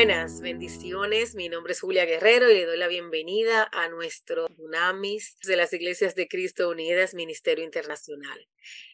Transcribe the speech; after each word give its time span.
Buenas, 0.00 0.40
bendiciones. 0.40 1.34
Mi 1.34 1.50
nombre 1.50 1.74
es 1.74 1.80
Julia 1.82 2.06
Guerrero 2.06 2.50
y 2.50 2.54
le 2.54 2.64
doy 2.64 2.78
la 2.78 2.88
bienvenida 2.88 3.68
a 3.70 3.90
nuestro 3.90 4.48
Dunamis 4.48 5.36
de 5.42 5.56
las 5.56 5.74
Iglesias 5.74 6.14
de 6.14 6.26
Cristo 6.26 6.70
Unidas 6.70 7.12
Ministerio 7.12 7.66
Internacional. 7.66 8.48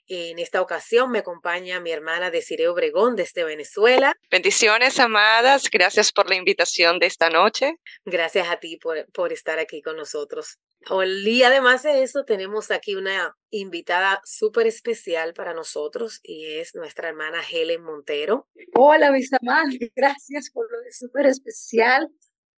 En 0.09 0.41
esta 0.41 0.61
ocasión 0.61 1.13
me 1.13 1.21
acompaña 1.21 1.79
mi 1.79 1.93
hermana 1.93 2.33
Desiree 2.33 2.67
Obregón 2.67 3.15
desde 3.15 3.45
Venezuela. 3.45 4.17
Bendiciones, 4.33 4.99
amadas. 4.99 5.71
Gracias 5.71 6.11
por 6.11 6.29
la 6.29 6.35
invitación 6.35 6.99
de 6.99 7.07
esta 7.07 7.31
noche. 7.31 7.77
Gracias 8.05 8.49
a 8.49 8.57
ti 8.57 8.77
por, 8.77 9.07
por 9.13 9.33
estar 9.33 9.61
aquí 9.61 9.83
con 9.83 9.97
nosotros. 9.97 10.59
Y 10.89 11.43
además 11.43 11.83
de 11.83 12.03
eso, 12.03 12.25
tenemos 12.25 12.71
aquí 12.71 12.95
una 12.95 13.37
invitada 13.51 14.21
súper 14.25 14.67
especial 14.67 15.35
para 15.35 15.53
nosotros 15.53 16.21
y 16.23 16.59
es 16.59 16.75
nuestra 16.75 17.09
hermana 17.09 17.41
Helen 17.43 17.83
Montero. 17.83 18.49
Hola, 18.75 19.11
mis 19.11 19.33
amadas. 19.33 19.75
Gracias 19.97 20.51
por 20.51 20.71
lo 20.71 20.81
de 20.83 20.93
súper 20.93 21.27
especial. 21.27 22.09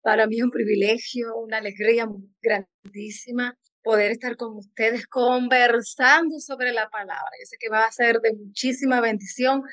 Para 0.02 0.28
mí 0.28 0.38
es 0.38 0.44
un 0.44 0.52
privilegio, 0.52 1.36
una 1.38 1.58
alegría 1.58 2.08
grandísima 2.42 3.58
poder 3.82 4.12
estar 4.12 4.36
con 4.36 4.58
ustedes 4.58 5.08
conversando 5.08 6.40
sobre 6.40 6.74
la 6.74 6.90
palabra. 6.90 7.32
Yo 7.40 7.46
sé 7.46 7.56
que 7.58 7.70
va 7.70 7.86
a 7.86 7.92
ser 7.92 8.20
de 8.20 8.34
muchísima 8.34 9.00
bendición 9.00 9.64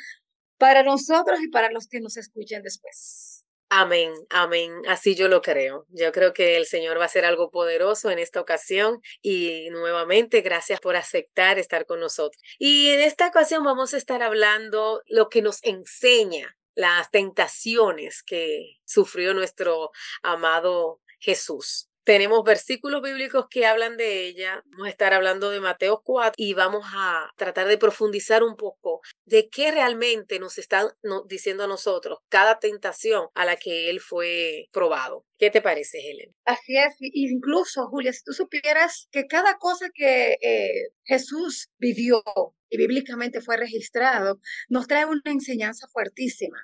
para 0.57 0.85
nosotros 0.85 1.41
y 1.43 1.49
para 1.49 1.73
los 1.73 1.89
que 1.89 2.01
nos 2.01 2.17
escuchen 2.17 2.63
después. 2.63 3.34
Amén, 3.77 4.13
amén. 4.31 4.83
Así 4.87 5.17
yo 5.17 5.27
lo 5.27 5.43
creo. 5.43 5.85
Yo 5.89 6.13
creo 6.13 6.33
que 6.33 6.57
el 6.57 6.65
Señor 6.65 6.97
va 6.97 7.03
a 7.03 7.07
hacer 7.07 7.25
algo 7.25 7.51
poderoso 7.51 8.09
en 8.09 8.21
esta 8.21 8.41
ocasión 8.41 9.01
y 9.21 9.69
nuevamente 9.71 10.43
gracias 10.43 10.79
por 10.79 10.95
aceptar 10.95 11.59
estar 11.59 11.85
con 11.85 11.99
nosotros. 11.99 12.41
Y 12.61 12.91
en 12.91 13.01
esta 13.01 13.27
ocasión 13.27 13.65
vamos 13.65 13.93
a 13.93 13.97
estar 13.97 14.23
hablando 14.23 15.03
lo 15.07 15.29
que 15.29 15.43
nos 15.43 15.59
enseña 15.65 16.57
las 16.77 17.11
tentaciones 17.11 18.23
que 18.23 18.77
sufrió 18.85 19.35
nuestro 19.35 19.91
amado 20.23 21.01
Jesús. 21.19 21.89
Tenemos 22.05 22.45
versículos 22.45 23.01
bíblicos 23.01 23.47
que 23.49 23.65
hablan 23.65 23.97
de 23.97 24.27
ella. 24.27 24.63
Vamos 24.67 24.87
a 24.87 24.91
estar 24.91 25.15
hablando 25.15 25.49
de 25.49 25.61
Mateo 25.61 26.03
4 26.05 26.35
y 26.37 26.53
vamos 26.53 26.85
a 26.93 27.31
tratar 27.37 27.67
de 27.67 27.79
profundizar 27.79 28.43
un 28.43 28.57
poco 28.57 29.01
de 29.25 29.49
qué 29.49 29.71
realmente 29.71 30.39
nos 30.39 30.59
están 30.59 30.89
diciendo 31.27 31.65
a 31.65 31.67
nosotros 31.67 32.19
cada 32.29 32.59
tentación 32.59 33.29
a 33.35 33.47
la 33.47 33.57
que 33.57 33.89
él 33.89 34.01
fue 34.01 34.69
probado. 34.71 35.25
¿Qué 35.39 35.51
te 35.51 35.63
parece, 35.63 35.99
Helen? 35.99 36.35
Así 36.45 36.77
es, 36.77 36.95
incluso, 37.01 37.87
Julia, 37.89 38.13
si 38.13 38.23
tú 38.23 38.33
supieras 38.33 39.09
que 39.11 39.27
cada 39.27 39.57
cosa 39.57 39.89
que 39.95 40.37
eh, 40.43 40.91
Jesús 41.05 41.71
vivió 41.79 42.23
y 42.69 42.77
bíblicamente 42.77 43.41
fue 43.41 43.57
registrado, 43.57 44.41
nos 44.69 44.87
trae 44.87 45.07
una 45.07 45.23
enseñanza 45.25 45.87
fuertísima. 45.89 46.59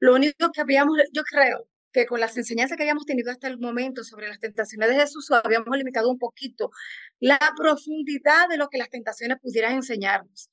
Lo 0.00 0.14
único 0.14 0.50
que 0.52 0.60
habíamos, 0.60 0.98
yo 1.12 1.22
creo, 1.22 1.68
que 1.92 2.06
con 2.06 2.20
las 2.20 2.36
enseñanzas 2.36 2.76
que 2.76 2.82
habíamos 2.84 3.06
tenido 3.06 3.30
hasta 3.30 3.48
el 3.48 3.58
momento 3.58 4.04
sobre 4.04 4.28
las 4.28 4.40
tentaciones 4.40 4.88
de 4.88 4.96
Jesús, 4.96 5.30
habíamos 5.30 5.76
limitado 5.76 6.10
un 6.10 6.18
poquito 6.18 6.70
la 7.20 7.38
profundidad 7.56 8.48
de 8.48 8.56
lo 8.56 8.68
que 8.68 8.78
las 8.78 8.90
tentaciones 8.90 9.38
pudieran 9.40 9.74
enseñarnos. 9.74 10.50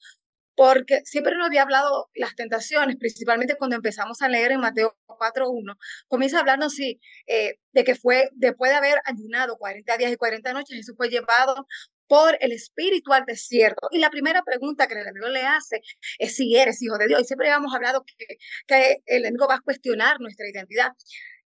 Porque 0.57 1.01
siempre 1.03 1.35
nos 1.35 1.47
había 1.47 1.63
hablado 1.63 2.09
las 2.15 2.33
tentaciones, 2.35 2.95
principalmente 2.95 3.57
cuando 3.57 3.75
empezamos 3.75 4.21
a 4.21 4.29
leer 4.29 4.53
en 4.53 4.61
Mateo 4.61 4.95
4.1, 5.05 5.75
comienza 6.07 6.37
a 6.37 6.39
hablarnos 6.41 6.73
sí, 6.73 7.01
eh, 7.27 7.55
de 7.73 7.83
que 7.83 7.95
fue 7.95 8.29
después 8.33 8.71
de 8.71 8.77
haber 8.77 8.99
ayunado 9.03 9.57
40 9.57 9.97
días 9.97 10.13
y 10.13 10.15
40 10.15 10.53
noches, 10.53 10.77
Jesús 10.77 10.95
fue 10.95 11.09
llevado 11.09 11.67
por 12.07 12.37
el 12.39 12.51
espíritu 12.51 13.13
al 13.13 13.25
desierto. 13.25 13.87
Y 13.91 13.99
la 13.99 14.09
primera 14.09 14.41
pregunta 14.43 14.87
que 14.87 14.93
el 14.93 15.01
enemigo 15.01 15.27
le 15.29 15.43
hace 15.43 15.81
es 16.19 16.35
si 16.35 16.55
eres 16.55 16.81
hijo 16.81 16.97
de 16.97 17.07
Dios. 17.07 17.21
Y 17.21 17.25
siempre 17.25 17.49
habíamos 17.49 17.73
hablado 17.73 18.03
que, 18.03 18.37
que 18.67 18.97
el 19.05 19.25
enemigo 19.25 19.47
va 19.47 19.55
a 19.55 19.61
cuestionar 19.61 20.19
nuestra 20.19 20.47
identidad, 20.47 20.91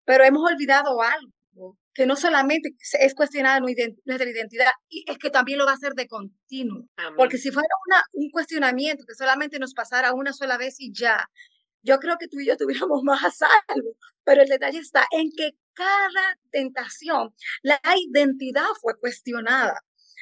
pero 0.05 0.23
hemos 0.23 0.49
olvidado 0.49 1.01
algo, 1.01 1.77
que 1.93 2.05
no 2.05 2.15
solamente 2.15 2.69
es 2.99 3.13
cuestionar 3.13 3.61
nuestra 3.61 4.29
identidad, 4.29 4.71
y 4.87 5.05
es 5.09 5.17
que 5.17 5.29
también 5.29 5.59
lo 5.59 5.65
va 5.65 5.71
a 5.71 5.75
hacer 5.75 5.93
de 5.93 6.07
continuo. 6.07 6.85
Porque 7.15 7.37
si 7.37 7.51
fuera 7.51 7.67
una, 7.87 8.03
un 8.13 8.29
cuestionamiento 8.31 9.03
que 9.07 9.15
solamente 9.15 9.59
nos 9.59 9.73
pasara 9.73 10.13
una 10.13 10.33
sola 10.33 10.57
vez 10.57 10.75
y 10.79 10.93
ya, 10.93 11.25
yo 11.81 11.97
creo 11.99 12.17
que 12.17 12.27
tú 12.27 12.39
y 12.39 12.47
yo 12.47 12.57
tuviéramos 12.57 13.01
más 13.03 13.23
a 13.23 13.31
salvo. 13.31 13.95
Pero 14.23 14.41
el 14.41 14.49
detalle 14.49 14.79
está 14.79 15.05
en 15.11 15.31
que 15.35 15.51
cada 15.73 16.37
tentación, 16.51 17.33
la 17.61 17.79
identidad 17.95 18.67
fue 18.81 18.99
cuestionada 18.99 19.81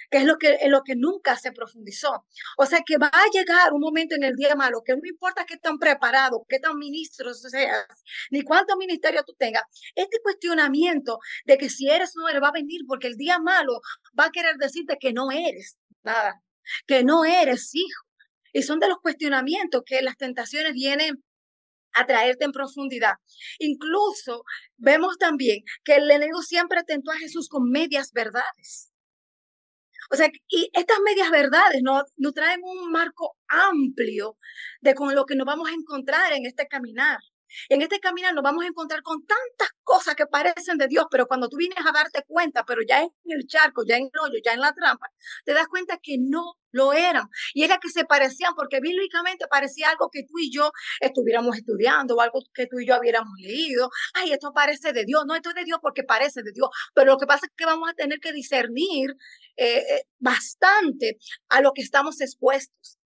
que 0.09 0.19
es 0.19 0.25
lo 0.25 0.37
que, 0.37 0.57
en 0.61 0.71
lo 0.71 0.81
que 0.83 0.95
nunca 0.95 1.35
se 1.37 1.51
profundizó. 1.51 2.25
O 2.57 2.65
sea 2.65 2.79
que 2.85 2.97
va 2.97 3.09
a 3.11 3.29
llegar 3.33 3.73
un 3.73 3.81
momento 3.81 4.15
en 4.15 4.23
el 4.23 4.35
día 4.35 4.55
malo 4.55 4.81
que 4.85 4.93
no 4.93 5.01
importa 5.05 5.45
qué 5.45 5.57
tan 5.57 5.77
preparado, 5.77 6.45
qué 6.47 6.59
tan 6.59 6.77
ministro 6.77 7.33
seas, 7.33 7.85
ni 8.31 8.41
cuánto 8.43 8.77
ministerio 8.77 9.23
tú 9.25 9.33
tengas, 9.37 9.63
este 9.95 10.19
cuestionamiento 10.21 11.19
de 11.45 11.57
que 11.57 11.69
si 11.69 11.89
eres 11.89 12.13
no 12.15 12.27
eres 12.29 12.41
va 12.41 12.49
a 12.49 12.53
venir 12.53 12.81
porque 12.87 13.07
el 13.07 13.17
día 13.17 13.39
malo 13.39 13.81
va 14.17 14.25
a 14.25 14.31
querer 14.31 14.55
decirte 14.57 14.97
que 14.99 15.13
no 15.13 15.31
eres 15.31 15.77
nada, 16.03 16.41
que 16.85 17.03
no 17.03 17.25
eres 17.25 17.73
hijo. 17.73 18.03
Y 18.53 18.63
son 18.63 18.79
de 18.79 18.87
los 18.87 18.97
cuestionamientos 18.99 19.83
que 19.85 20.01
las 20.01 20.17
tentaciones 20.17 20.73
vienen 20.73 21.23
a 21.93 22.05
traerte 22.05 22.45
en 22.45 22.51
profundidad. 22.51 23.15
Incluso 23.59 24.43
vemos 24.77 25.17
también 25.17 25.63
que 25.83 25.95
el 25.95 26.09
enemigo 26.09 26.41
siempre 26.41 26.83
tentó 26.83 27.11
a 27.11 27.17
Jesús 27.17 27.49
con 27.49 27.69
medias 27.69 28.11
verdades. 28.13 28.91
O 30.11 30.15
sea, 30.15 30.29
y 30.49 30.69
estas 30.73 30.99
medias 31.05 31.29
verdades 31.31 31.81
nos, 31.83 32.03
nos 32.17 32.33
traen 32.33 32.61
un 32.63 32.91
marco 32.91 33.35
amplio 33.47 34.37
de 34.81 34.93
con 34.93 35.13
lo 35.15 35.25
que 35.25 35.35
nos 35.35 35.45
vamos 35.45 35.69
a 35.69 35.73
encontrar 35.73 36.33
en 36.33 36.45
este 36.45 36.67
caminar. 36.67 37.19
En 37.69 37.81
este 37.81 37.99
caminar 37.99 38.33
nos 38.33 38.43
vamos 38.43 38.63
a 38.63 38.67
encontrar 38.67 39.01
con 39.03 39.25
tantas 39.25 39.69
cosas 39.83 40.15
que 40.15 40.25
parecen 40.25 40.77
de 40.77 40.87
Dios, 40.87 41.05
pero 41.09 41.27
cuando 41.27 41.49
tú 41.49 41.57
vienes 41.57 41.79
a 41.85 41.91
darte 41.91 42.23
cuenta, 42.27 42.63
pero 42.65 42.81
ya 42.87 43.01
en 43.01 43.11
el 43.25 43.47
charco, 43.47 43.83
ya 43.87 43.97
en 43.97 44.09
el 44.13 44.19
hoyo, 44.19 44.39
ya 44.43 44.53
en 44.53 44.61
la 44.61 44.73
trampa, 44.73 45.07
te 45.45 45.53
das 45.53 45.67
cuenta 45.67 45.97
que 46.01 46.17
no 46.19 46.53
lo 46.71 46.93
eran. 46.93 47.27
Y 47.53 47.63
era 47.63 47.77
que 47.79 47.89
se 47.89 48.05
parecían, 48.05 48.53
porque 48.55 48.79
bíblicamente 48.79 49.47
parecía 49.49 49.89
algo 49.89 50.09
que 50.11 50.23
tú 50.23 50.39
y 50.39 50.51
yo 50.51 50.71
estuviéramos 50.99 51.57
estudiando 51.57 52.15
o 52.15 52.21
algo 52.21 52.41
que 52.53 52.67
tú 52.67 52.79
y 52.79 52.87
yo 52.87 52.99
hubiéramos 52.99 53.33
leído. 53.39 53.89
Ay, 54.13 54.31
esto 54.31 54.51
parece 54.53 54.93
de 54.93 55.05
Dios. 55.05 55.23
No, 55.25 55.35
esto 55.35 55.49
es 55.49 55.55
de 55.55 55.63
Dios 55.65 55.79
porque 55.81 56.03
parece 56.03 56.43
de 56.43 56.51
Dios. 56.51 56.69
Pero 56.93 57.13
lo 57.13 57.17
que 57.17 57.25
pasa 57.25 57.47
es 57.47 57.51
que 57.55 57.65
vamos 57.65 57.89
a 57.89 57.93
tener 57.93 58.19
que 58.19 58.31
discernir 58.33 59.11
eh, 59.55 59.77
eh, 59.79 60.03
bastante 60.19 61.17
a 61.49 61.61
lo 61.61 61.73
que 61.73 61.81
estamos 61.81 62.21
expuestos 62.21 62.97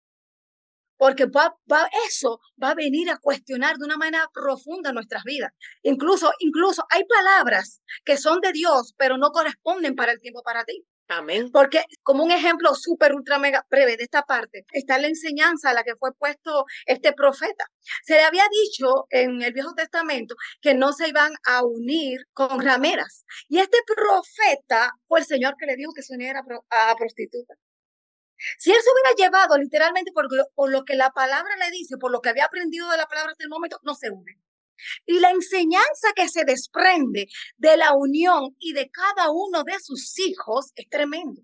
porque 1.01 1.25
va, 1.25 1.56
va, 1.72 1.89
eso 2.07 2.39
va 2.62 2.69
a 2.69 2.75
venir 2.75 3.09
a 3.09 3.17
cuestionar 3.17 3.75
de 3.78 3.85
una 3.85 3.97
manera 3.97 4.29
profunda 4.31 4.94
nuestras 4.94 5.23
vidas. 5.23 5.51
Incluso, 5.81 6.31
incluso 6.41 6.85
hay 6.91 7.06
palabras 7.06 7.81
que 8.06 8.17
son 8.17 8.39
de 8.39 8.51
Dios, 8.51 8.94
pero 8.97 9.17
no 9.17 9.31
corresponden 9.31 9.95
para 9.95 10.12
el 10.12 10.19
tiempo 10.19 10.44
para 10.44 10.63
ti. 10.63 10.85
Amén. 11.07 11.50
Porque 11.51 11.85
como 12.03 12.23
un 12.23 12.29
ejemplo 12.29 12.75
súper, 12.75 13.16
ultra, 13.16 13.39
mega 13.39 13.66
breve 13.67 13.97
de 13.97 14.03
esta 14.03 14.22
parte, 14.22 14.63
está 14.73 15.00
la 15.00 15.07
enseñanza 15.07 15.72
a 15.72 15.73
la 15.73 15.84
que 15.84 15.95
fue 15.95 16.13
puesto 16.13 16.66
este 16.85 17.13
profeta. 17.13 17.66
Se 18.03 18.13
le 18.13 18.22
había 18.22 18.45
dicho 18.51 19.07
en 19.09 19.41
el 19.41 19.53
Viejo 19.53 19.73
Testamento 19.73 20.35
que 20.62 20.75
no 20.75 20.94
se 20.94 21.09
iban 21.09 21.33
a 21.47 21.66
unir 21.66 22.28
con 22.33 22.62
rameras. 22.62 23.25
Y 23.50 23.57
este 23.57 23.79
profeta 23.88 24.91
fue 25.07 25.22
el 25.22 25.25
Señor 25.25 25.56
que 25.57 25.66
le 25.66 25.78
dijo 25.78 25.94
que 25.95 26.03
se 26.03 26.13
uniera 26.13 26.44
a 26.69 26.95
prostituta. 26.95 27.56
Si 28.57 28.72
él 28.72 28.78
se 28.81 28.90
hubiera 28.91 29.16
llevado 29.16 29.57
literalmente 29.57 30.12
por 30.12 30.34
lo, 30.34 30.46
por 30.56 30.72
lo 30.72 30.84
que 30.84 30.96
la 30.96 31.12
palabra 31.12 31.56
le 31.57 31.72
dice, 31.72 31.97
por 31.97 32.12
lo 32.12 32.22
que 32.22 32.29
había 32.29 32.46
aprendido 32.46 32.90
de 32.90 32.97
la 32.97 33.07
palabra 33.07 33.31
hasta 33.31 33.44
el 33.44 33.50
momento, 33.50 33.79
no 33.84 33.96
se 33.96 34.09
une. 34.09 34.40
Y 35.06 35.19
la 35.19 35.31
enseñanza 35.31 36.09
que 36.16 36.28
se 36.28 36.44
desprende 36.44 37.28
de 37.57 37.78
la 37.78 37.94
unión 37.94 38.56
y 38.59 38.74
de 38.74 38.90
cada 38.90 39.30
uno 39.31 39.63
de 39.63 39.80
sus 39.80 40.18
hijos 40.19 40.72
es 40.75 40.90
tremendo. 40.90 41.41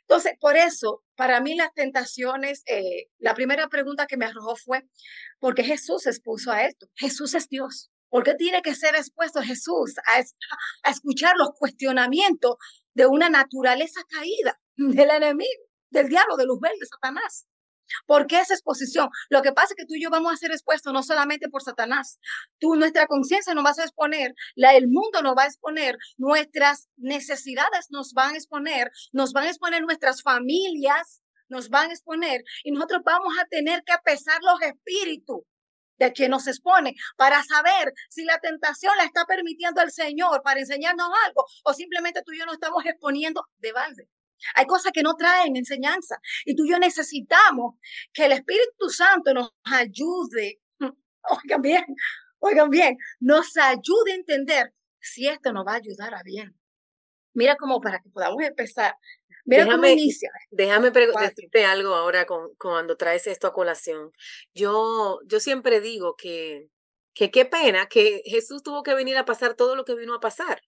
Entonces, 0.00 0.32
por 0.40 0.56
eso, 0.56 1.02
para 1.14 1.40
mí 1.40 1.54
las 1.54 1.72
tentaciones, 1.74 2.62
eh, 2.66 3.08
la 3.18 3.34
primera 3.34 3.68
pregunta 3.68 4.06
que 4.06 4.16
me 4.16 4.26
arrojó 4.26 4.56
fue, 4.56 4.82
¿por 5.38 5.54
qué 5.54 5.64
Jesús 5.64 6.02
se 6.02 6.10
expuso 6.10 6.50
a 6.50 6.64
esto? 6.64 6.88
Jesús 6.94 7.34
es 7.34 7.48
Dios. 7.48 7.90
¿Por 8.08 8.24
qué 8.24 8.34
tiene 8.34 8.60
que 8.60 8.74
ser 8.74 8.94
expuesto 8.94 9.40
Jesús 9.40 9.94
a, 10.06 10.22
a 10.82 10.90
escuchar 10.90 11.34
los 11.38 11.50
cuestionamientos 11.58 12.56
de 12.92 13.06
una 13.06 13.30
naturaleza 13.30 14.02
caída 14.08 14.60
del 14.76 15.10
enemigo? 15.10 15.71
Del 15.92 16.08
diablo, 16.08 16.36
de 16.36 16.46
luz 16.46 16.60
verde, 16.60 16.86
Satanás. 16.86 17.46
¿Por 18.06 18.26
qué 18.26 18.40
esa 18.40 18.54
exposición? 18.54 19.08
Lo 19.28 19.42
que 19.42 19.52
pasa 19.52 19.74
es 19.74 19.76
que 19.76 19.86
tú 19.86 19.94
y 19.94 20.02
yo 20.02 20.10
vamos 20.10 20.32
a 20.32 20.36
ser 20.36 20.50
expuestos 20.50 20.92
no 20.92 21.02
solamente 21.02 21.48
por 21.48 21.62
Satanás. 21.62 22.18
Tú, 22.58 22.74
nuestra 22.76 23.06
conciencia 23.06 23.54
nos 23.54 23.64
va 23.64 23.70
a 23.70 23.84
exponer, 23.84 24.34
la, 24.54 24.74
el 24.74 24.88
mundo 24.88 25.22
nos 25.22 25.36
va 25.36 25.44
a 25.44 25.46
exponer, 25.46 25.98
nuestras 26.16 26.88
necesidades 26.96 27.88
nos 27.90 28.12
van 28.12 28.34
a 28.34 28.36
exponer, 28.38 28.90
nos 29.12 29.32
van 29.32 29.44
a 29.44 29.50
exponer 29.50 29.82
nuestras 29.82 30.22
familias, 30.22 31.22
nos 31.48 31.68
van 31.68 31.90
a 31.90 31.92
exponer 31.92 32.42
y 32.64 32.72
nosotros 32.72 33.02
vamos 33.04 33.34
a 33.40 33.44
tener 33.46 33.82
que 33.84 33.94
pesar 34.04 34.40
los 34.42 34.60
espíritus 34.62 35.40
de 35.98 36.12
quien 36.12 36.30
nos 36.30 36.46
expone 36.46 36.94
para 37.16 37.42
saber 37.44 37.92
si 38.08 38.24
la 38.24 38.38
tentación 38.38 38.96
la 38.96 39.04
está 39.04 39.26
permitiendo 39.26 39.82
el 39.82 39.92
Señor 39.92 40.42
para 40.42 40.60
enseñarnos 40.60 41.08
algo 41.26 41.44
o 41.64 41.74
simplemente 41.74 42.22
tú 42.24 42.32
y 42.32 42.38
yo 42.38 42.46
nos 42.46 42.54
estamos 42.54 42.84
exponiendo 42.86 43.46
de 43.58 43.72
balde. 43.72 44.08
Hay 44.54 44.66
cosas 44.66 44.92
que 44.92 45.02
no 45.02 45.14
traen 45.14 45.56
enseñanza 45.56 46.20
y 46.44 46.54
tú 46.54 46.64
y 46.64 46.70
yo 46.70 46.78
necesitamos 46.78 47.74
que 48.12 48.26
el 48.26 48.32
Espíritu 48.32 48.88
Santo 48.88 49.34
nos 49.34 49.50
ayude. 49.64 50.60
Oigan 51.30 51.62
bien, 51.62 51.84
oigan 52.42 52.68
bien, 52.68 52.98
nos 53.20 53.56
ayude 53.56 54.12
a 54.12 54.16
entender 54.16 54.74
si 55.00 55.28
esto 55.28 55.52
nos 55.52 55.64
va 55.64 55.74
a 55.74 55.76
ayudar 55.76 56.14
a 56.14 56.22
bien. 56.24 56.58
Mira 57.34 57.56
como 57.56 57.80
para 57.80 58.00
que 58.00 58.10
podamos 58.10 58.42
empezar. 58.42 58.96
Mira 59.44 59.64
cómo 59.64 59.86
inicia. 59.86 60.30
Déjame 60.50 60.90
decirte 60.90 61.64
algo 61.64 61.94
ahora 61.94 62.26
con, 62.26 62.54
cuando 62.56 62.96
traes 62.96 63.26
esto 63.26 63.46
a 63.46 63.52
colación. 63.52 64.12
Yo, 64.54 65.20
yo 65.26 65.40
siempre 65.40 65.80
digo 65.80 66.14
que, 66.16 66.68
que 67.14 67.30
qué 67.30 67.44
pena 67.44 67.86
que 67.86 68.22
Jesús 68.24 68.62
tuvo 68.62 68.82
que 68.82 68.94
venir 68.94 69.16
a 69.16 69.24
pasar 69.24 69.54
todo 69.54 69.74
lo 69.74 69.84
que 69.84 69.94
vino 69.94 70.14
a 70.14 70.20
pasar 70.20 70.62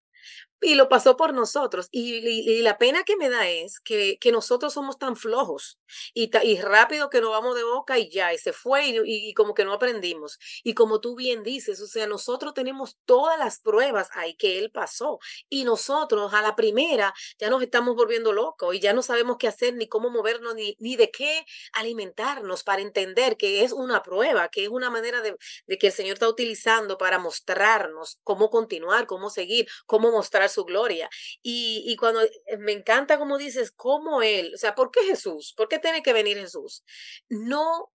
y 0.64 0.74
lo 0.74 0.88
pasó 0.88 1.16
por 1.16 1.34
nosotros. 1.34 1.88
Y, 1.90 2.62
la 2.62 2.78
pena 2.78 3.04
que 3.04 3.16
me 3.16 3.28
da 3.28 3.48
es 3.48 3.78
que, 3.80 4.18
que 4.18 4.32
nosotros 4.32 4.72
somos 4.72 4.98
tan 4.98 5.16
flojos 5.16 5.78
y, 6.14 6.30
y, 6.42 6.60
rápido 6.60 7.10
que 7.10 7.20
nos 7.20 7.30
vamos 7.30 7.54
de 7.54 7.62
boca 7.62 7.98
y 7.98 8.08
ya, 8.10 8.32
y 8.32 8.38
se 8.38 8.52
fue 8.52 8.86
y, 8.86 9.00
y, 9.04 9.34
como 9.34 9.52
que 9.54 9.64
no 9.64 9.74
aprendimos. 9.74 10.38
Y 10.62 10.74
como 10.74 11.00
tú 11.00 11.14
bien 11.14 11.42
dices, 11.42 11.80
o 11.82 11.86
sea, 11.86 12.06
nosotros 12.06 12.54
tenemos 12.54 12.96
todas 13.04 13.38
las 13.38 13.60
pruebas 13.60 14.08
ahí 14.14 14.34
que 14.34 14.58
él 14.58 14.70
pasó 14.70 15.18
y 15.50 15.64
nosotros 15.64 16.32
a 16.32 16.40
la 16.40 16.56
primera 16.56 17.12
ya 17.38 17.50
nos 17.50 17.62
estamos 17.62 17.94
volviendo 17.94 18.32
locos 18.32 18.74
y 18.74 18.80
ya 18.80 18.94
no 18.94 19.02
sabemos 19.02 19.36
qué 19.38 19.48
hacer, 19.48 19.74
ni 19.74 19.86
cómo 19.88 20.08
movernos, 20.08 20.54
ni, 20.54 20.76
ni 20.78 20.96
de 20.96 21.10
qué 21.10 21.44
alimentarnos 21.74 22.64
para 22.64 22.80
entender 22.80 23.36
que 23.36 23.64
es 23.64 23.72
una 23.72 24.02
prueba, 24.02 24.48
que 24.48 24.64
es 24.64 24.70
una 24.70 24.88
manera 24.88 25.20
de, 25.20 25.36
de 25.66 25.78
que 25.78 25.88
el 25.88 25.92
Señor 25.92 26.14
está 26.14 26.28
utilizando 26.28 26.96
para 26.96 27.18
mostrarnos 27.18 28.20
cómo 28.24 28.48
continuar, 28.48 29.06
cómo 29.06 29.28
seguir, 29.28 29.66
cómo 29.86 30.10
mostrar 30.10 30.48
su 30.54 30.64
gloria. 30.64 31.10
Y, 31.42 31.84
y 31.86 31.96
cuando 31.96 32.22
eh, 32.22 32.56
me 32.58 32.72
encanta 32.72 33.18
como 33.18 33.36
dices, 33.38 33.72
cómo 33.72 34.22
Él, 34.22 34.52
o 34.54 34.58
sea, 34.58 34.74
¿por 34.74 34.90
qué 34.90 35.02
Jesús? 35.02 35.52
¿Por 35.56 35.68
qué 35.68 35.78
tiene 35.78 36.02
que 36.02 36.12
venir 36.12 36.38
Jesús? 36.38 36.84
No, 37.28 37.92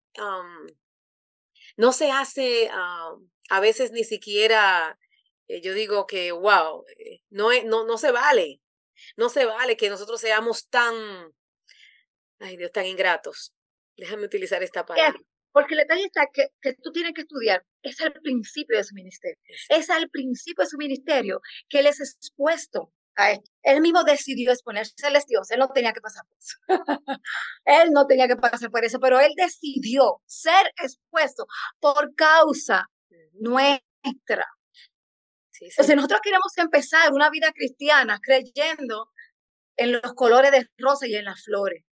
no 1.78 1.94
se 1.94 2.12
hace 2.12 2.70
a 3.50 3.60
veces 3.60 3.92
ni 3.92 4.04
siquiera, 4.04 4.98
eh, 5.48 5.62
yo 5.62 5.74
digo 5.74 6.06
que, 6.06 6.32
wow, 6.32 6.86
eh, 6.98 7.22
no, 7.30 7.50
no, 7.66 7.84
no 7.86 7.98
se 7.98 8.12
vale, 8.12 8.62
no 9.18 9.30
se 9.30 9.46
vale 9.46 9.76
que 9.76 9.90
nosotros 9.90 10.22
seamos 10.22 10.70
tan, 10.70 10.94
ay 12.40 12.58
Dios, 12.58 12.72
tan 12.72 12.86
ingratos. 12.86 13.54
Déjame 13.98 14.26
utilizar 14.26 14.64
esta 14.64 14.86
palabra. 14.86 15.20
Porque 15.60 15.74
el 15.74 15.80
detalle 15.80 16.06
está 16.06 16.26
que, 16.34 16.54
que 16.62 16.74
tú 16.76 16.90
tienes 16.94 17.12
que 17.14 17.22
estudiar, 17.22 17.66
es 17.84 18.00
al 18.00 18.14
principio 18.14 18.78
de 18.78 18.84
su 18.86 18.96
ministerio. 18.96 19.38
Es 19.68 19.90
al 19.90 20.10
principio 20.10 20.64
de 20.64 20.70
su 20.70 20.78
ministerio 20.78 21.42
que 21.68 21.80
él 21.80 21.88
es 21.88 22.00
expuesto 22.00 22.94
a 23.18 23.32
esto. 23.32 23.52
Él 23.64 23.82
mismo 23.82 24.06
decidió 24.06 24.54
exponerse, 24.54 24.94
él 25.06 25.18
es 25.18 25.26
Dios, 25.26 25.52
él 25.52 25.60
no 25.60 25.68
tenía 25.68 25.92
que 25.92 26.00
pasar 26.00 26.24
por 26.26 26.38
eso. 26.38 26.58
él 27.66 27.92
no 27.92 28.08
tenía 28.08 28.30
que 28.30 28.38
pasar 28.38 28.72
por 28.72 28.86
eso, 28.86 29.02
pero 29.02 29.20
él 29.20 29.34
decidió 29.36 30.22
ser 30.26 30.72
expuesto 30.82 31.46
por 31.82 32.16
causa 32.16 32.86
nuestra. 33.34 34.46
Entonces 35.60 35.94
nosotros 35.94 36.22
queremos 36.24 36.58
empezar 36.58 37.12
una 37.12 37.30
vida 37.30 37.52
cristiana 37.52 38.18
creyendo 38.24 39.10
en 39.76 39.92
los 39.92 40.14
colores 40.14 40.52
de 40.52 40.70
rosa 40.78 41.06
y 41.06 41.16
en 41.16 41.26
las 41.26 41.44
flores. 41.44 41.84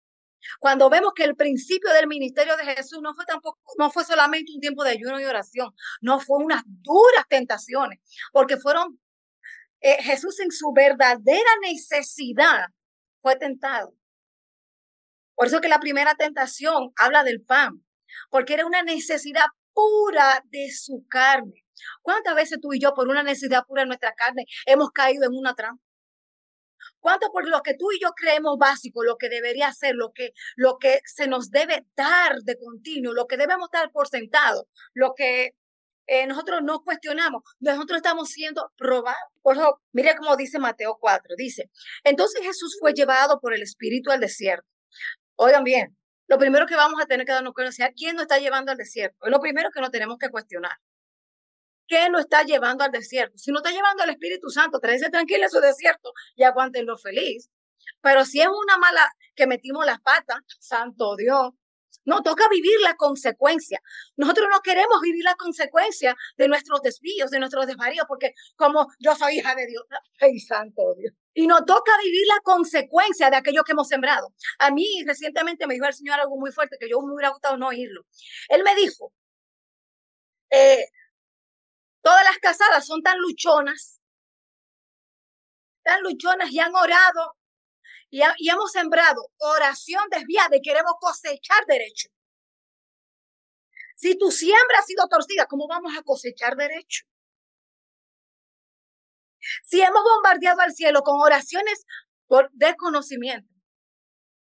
Cuando 0.59 0.89
vemos 0.89 1.13
que 1.15 1.23
el 1.23 1.35
principio 1.35 1.91
del 1.93 2.07
ministerio 2.07 2.55
de 2.57 2.65
Jesús 2.65 2.99
no 3.01 3.13
fue 3.13 3.25
tampoco, 3.25 3.59
no 3.77 3.91
fue 3.91 4.03
solamente 4.05 4.51
un 4.53 4.59
tiempo 4.59 4.83
de 4.83 4.91
ayuno 4.91 5.19
y 5.19 5.25
oración, 5.25 5.73
no 6.01 6.19
fue 6.19 6.37
unas 6.43 6.63
duras 6.65 7.25
tentaciones, 7.27 7.99
porque 8.31 8.57
fueron 8.57 8.99
eh, 9.81 10.01
Jesús 10.01 10.39
en 10.39 10.51
su 10.51 10.71
verdadera 10.73 11.51
necesidad 11.61 12.67
fue 13.21 13.35
tentado. 13.35 13.93
Por 15.35 15.47
eso 15.47 15.61
que 15.61 15.67
la 15.67 15.79
primera 15.79 16.15
tentación 16.15 16.91
habla 16.95 17.23
del 17.23 17.41
pan, 17.41 17.85
porque 18.29 18.55
era 18.55 18.65
una 18.65 18.81
necesidad 18.83 19.45
pura 19.73 20.43
de 20.45 20.71
su 20.71 21.05
carne. 21.07 21.63
¿Cuántas 22.01 22.33
veces 22.35 22.59
tú 22.59 22.73
y 22.73 22.79
yo, 22.79 22.93
por 22.95 23.07
una 23.07 23.21
necesidad 23.21 23.63
pura 23.67 23.83
de 23.83 23.87
nuestra 23.87 24.13
carne, 24.13 24.45
hemos 24.65 24.89
caído 24.91 25.25
en 25.25 25.35
una 25.35 25.53
trampa? 25.53 25.86
¿Cuánto 27.07 27.31
por 27.31 27.47
lo 27.47 27.61
que 27.61 27.73
tú 27.73 27.89
y 27.93 28.01
yo 28.01 28.09
creemos 28.11 28.57
básico, 28.57 29.01
lo 29.01 29.15
que 29.15 29.29
debería 29.29 29.71
ser, 29.71 29.95
lo 29.95 30.11
que, 30.11 30.33
lo 30.57 30.77
que 30.77 30.99
se 31.05 31.25
nos 31.25 31.51
debe 31.51 31.85
dar 31.95 32.39
de 32.43 32.57
continuo, 32.57 33.13
lo 33.13 33.27
que 33.27 33.37
debemos 33.37 33.69
dar 33.71 33.93
por 33.93 34.09
sentado, 34.09 34.67
lo 34.93 35.13
que 35.15 35.51
eh, 36.07 36.27
nosotros 36.27 36.59
no 36.63 36.83
cuestionamos, 36.83 37.43
nosotros 37.61 37.95
estamos 37.95 38.27
siendo 38.27 38.73
probados. 38.75 39.31
Por 39.41 39.55
eso, 39.55 39.79
mire 39.93 40.17
cómo 40.17 40.35
dice 40.35 40.59
Mateo 40.59 40.97
4, 40.99 41.35
dice, 41.37 41.69
entonces 42.03 42.41
Jesús 42.43 42.75
fue 42.77 42.91
llevado 42.91 43.39
por 43.39 43.53
el 43.53 43.61
Espíritu 43.61 44.11
al 44.11 44.19
desierto. 44.19 44.67
Oigan 45.37 45.63
bien, 45.63 45.97
lo 46.27 46.37
primero 46.37 46.65
que 46.65 46.75
vamos 46.75 47.01
a 47.01 47.05
tener 47.05 47.25
que 47.25 47.31
darnos 47.31 47.53
cuenta 47.53 47.69
es 47.69 47.93
quién 47.95 48.17
nos 48.17 48.23
está 48.23 48.37
llevando 48.37 48.73
al 48.73 48.77
desierto. 48.77 49.15
Es 49.23 49.31
lo 49.31 49.39
primero 49.39 49.69
que 49.73 49.79
nos 49.79 49.91
tenemos 49.91 50.17
que 50.17 50.29
cuestionar. 50.29 50.77
¿Qué 51.87 52.09
lo 52.09 52.19
está 52.19 52.43
llevando 52.43 52.83
al 52.83 52.91
desierto? 52.91 53.37
Si 53.37 53.51
no 53.51 53.59
está 53.59 53.71
llevando 53.71 54.03
al 54.03 54.09
Espíritu 54.09 54.49
Santo, 54.49 54.79
tráese 54.79 55.09
tranquilo 55.09 55.43
en 55.43 55.49
su 55.49 55.59
desierto 55.59 56.11
y 56.35 56.43
aguántenlo 56.43 56.97
feliz. 56.97 57.49
Pero 58.01 58.25
si 58.25 58.41
es 58.41 58.47
una 58.47 58.77
mala 58.77 59.09
que 59.35 59.47
metimos 59.47 59.85
las 59.85 60.01
patas, 60.01 60.39
santo 60.59 61.15
Dios, 61.15 61.53
no, 62.07 62.21
toca 62.23 62.47
vivir 62.49 62.79
la 62.81 62.95
consecuencia. 62.95 63.81
Nosotros 64.15 64.47
no 64.49 64.61
queremos 64.61 65.01
vivir 65.01 65.25
la 65.25 65.35
consecuencia 65.35 66.15
de 66.37 66.47
nuestros 66.47 66.81
desvíos, 66.81 67.31
de 67.31 67.39
nuestros 67.39 67.67
desvaríos, 67.67 68.05
porque 68.07 68.33
como 68.55 68.87
yo 68.97 69.13
soy 69.13 69.39
hija 69.39 69.53
de 69.55 69.67
Dios, 69.67 69.83
ay, 70.21 70.39
santo 70.39 70.95
Dios. 70.95 71.13
Y 71.33 71.47
nos 71.47 71.65
toca 71.65 71.91
vivir 72.01 72.25
la 72.27 72.39
consecuencia 72.43 73.29
de 73.29 73.35
aquello 73.35 73.63
que 73.65 73.73
hemos 73.73 73.89
sembrado. 73.89 74.33
A 74.59 74.71
mí 74.71 74.87
recientemente 75.05 75.67
me 75.67 75.73
dijo 75.73 75.85
el 75.85 75.93
Señor 75.93 76.17
algo 76.19 76.37
muy 76.37 76.51
fuerte 76.53 76.77
que 76.79 76.89
yo 76.89 77.01
me 77.01 77.13
hubiera 77.13 77.29
gustado 77.29 77.57
no 77.57 77.67
oírlo. 77.67 78.05
Él 78.47 78.63
me 78.63 78.73
dijo, 78.75 79.11
eh, 80.49 80.85
Todas 82.07 82.23
las 82.23 82.37
casadas 82.37 82.85
son 82.85 83.01
tan 83.01 83.19
luchonas, 83.19 84.01
tan 85.83 86.01
luchonas 86.03 86.49
y 86.51 86.57
han 86.57 86.73
orado 86.73 87.35
y, 88.09 88.21
hemos 88.49 88.71
sembrado 88.71 89.33
oración 89.39 90.05
desviada 90.09 90.55
y 90.55 90.61
queremos 90.61 90.93
cosechar 91.01 91.65
derecho. 91.67 92.07
Si 93.97 94.17
tu 94.17 94.31
siembra 94.31 94.79
ha 94.79 94.83
sido 94.83 95.05
torcida, 95.09 95.47
¿cómo 95.47 95.67
vamos 95.67 95.97
a 95.97 96.01
cosechar 96.03 96.55
derecho? 96.55 97.03
Si 99.65 99.81
hemos 99.81 100.01
bombardeado 100.01 100.61
al 100.61 100.73
cielo 100.73 101.01
con 101.01 101.19
oraciones 101.19 101.83
por 102.25 102.49
desconocimiento, 102.53 103.53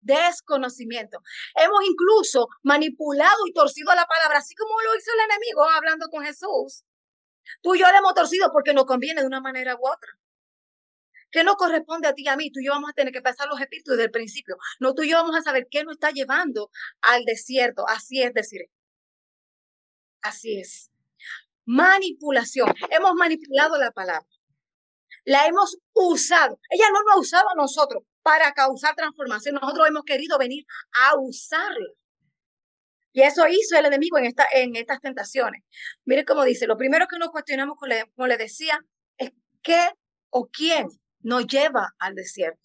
desconocimiento. 0.02 1.20
Hemos 1.56 1.86
incluso 1.86 2.50
manipulado 2.64 3.48
y 3.48 3.54
torcido 3.54 3.96
la 3.96 4.06
palabra, 4.06 4.40
así 4.40 4.54
como 4.56 4.74
lo 4.82 4.98
hizo 4.98 5.10
el 5.14 5.32
enemigo 5.32 5.64
hablando 5.64 6.10
con 6.10 6.26
Jesús. 6.26 6.84
Tú 7.62 7.76
y 7.76 7.80
yo 7.80 7.92
le 7.92 7.98
hemos 7.98 8.14
torcido 8.14 8.52
porque 8.52 8.74
nos 8.74 8.86
conviene 8.86 9.22
de 9.22 9.28
una 9.28 9.42
manera 9.42 9.76
u 9.76 9.88
otra. 9.88 10.12
¿Qué 11.32 11.44
no 11.44 11.56
corresponde 11.56 12.08
a 12.08 12.14
ti 12.14 12.24
y 12.24 12.28
a 12.30 12.38
mí? 12.38 12.52
Tú 12.52 12.62
y 12.62 12.66
yo 12.66 12.72
vamos 12.72 12.92
a 12.92 12.94
tener 12.94 13.12
que 13.12 13.22
pasar 13.22 13.48
los 13.50 13.60
espíritus 13.60 13.94
desde 13.94 14.06
el 14.06 14.12
principio. 14.12 14.58
No, 14.80 14.94
tú 14.94 15.04
y 15.04 15.10
yo 15.10 15.18
vamos 15.18 15.36
a 15.36 15.42
saber 15.42 15.68
qué 15.70 15.84
nos 15.84 15.96
está 15.96 16.12
llevando 16.12 16.72
al 17.02 17.26
desierto. 17.26 17.86
Así 17.88 18.22
es 18.22 18.34
decir. 18.34 18.62
Así 20.22 20.60
es. 20.60 20.92
Manipulación. 21.66 22.74
Hemos 22.90 23.16
manipulado 23.16 23.78
la 23.78 23.92
palabra. 23.92 24.26
La 25.26 25.46
hemos 25.48 25.78
usado. 25.94 26.60
Ella 26.70 26.86
no 26.94 27.04
nos 27.04 27.16
ha 27.16 27.20
usado 27.20 27.50
a 27.50 27.56
nosotros 27.56 28.04
para 28.22 28.54
causar 28.54 28.96
transformación. 28.96 29.56
Nosotros 29.56 29.88
hemos 29.88 30.04
querido 30.04 30.38
venir 30.38 30.66
a 30.94 31.18
usarla. 31.20 31.90
Y 33.16 33.22
eso 33.22 33.48
hizo 33.48 33.80
el 33.80 33.86
enemigo 33.86 34.18
en, 34.18 34.26
esta, 34.26 34.46
en 34.52 34.76
estas 34.76 35.00
tentaciones. 35.00 35.64
Mire 36.04 36.26
cómo 36.26 36.44
dice, 36.44 36.68
lo 36.68 36.76
primero 36.76 37.08
que 37.08 37.18
nos 37.18 37.30
cuestionamos, 37.30 37.78
como 37.78 38.28
le, 38.28 38.38
decía, 38.38 38.78
es 39.18 39.32
qué 39.64 39.88
o 40.32 40.50
quién 40.52 40.88
nos 41.22 41.48
lleva 41.48 41.94
al 41.98 42.14
desierto. 42.14 42.60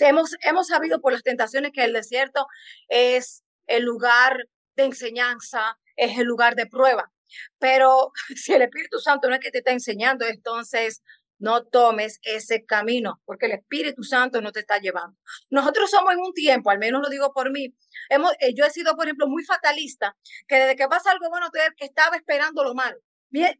hemos, 0.00 0.36
hemos 0.42 0.66
sabido 0.66 1.00
por 1.00 1.14
las 1.14 1.22
tentaciones 1.22 1.72
que 1.72 1.82
el 1.82 1.94
desierto 1.94 2.46
es 2.88 3.42
el 3.66 3.84
lugar 3.84 4.36
de 4.76 4.84
enseñanza, 4.84 5.78
es 5.96 6.18
el 6.18 6.26
lugar 6.26 6.56
de 6.56 6.66
prueba. 6.66 7.10
Pero 7.58 8.12
si 8.36 8.52
el 8.52 8.60
Espíritu 8.60 8.98
Santo 8.98 9.30
no 9.30 9.36
es 9.36 9.40
que 9.40 9.50
te 9.50 9.58
está 9.58 9.72
enseñando, 9.72 10.26
entonces 10.26 11.02
no 11.38 11.64
tomes 11.64 12.18
ese 12.22 12.64
camino, 12.64 13.20
porque 13.24 13.46
el 13.46 13.52
Espíritu 13.52 14.02
Santo 14.02 14.40
no 14.40 14.52
te 14.52 14.60
está 14.60 14.78
llevando. 14.78 15.16
Nosotros 15.50 15.90
somos 15.90 16.12
en 16.14 16.20
un 16.20 16.32
tiempo, 16.32 16.70
al 16.70 16.78
menos 16.78 17.02
lo 17.02 17.08
digo 17.08 17.32
por 17.32 17.50
mí, 17.50 17.74
hemos, 18.08 18.32
eh, 18.40 18.54
yo 18.54 18.64
he 18.64 18.70
sido, 18.70 18.94
por 18.96 19.06
ejemplo, 19.06 19.28
muy 19.28 19.44
fatalista, 19.44 20.16
que 20.48 20.56
desde 20.56 20.76
que 20.76 20.88
pasa 20.88 21.10
algo 21.10 21.28
bueno, 21.28 21.48
que 21.50 21.84
estaba 21.84 22.16
esperando 22.16 22.64
lo 22.64 22.74
malo. 22.74 22.98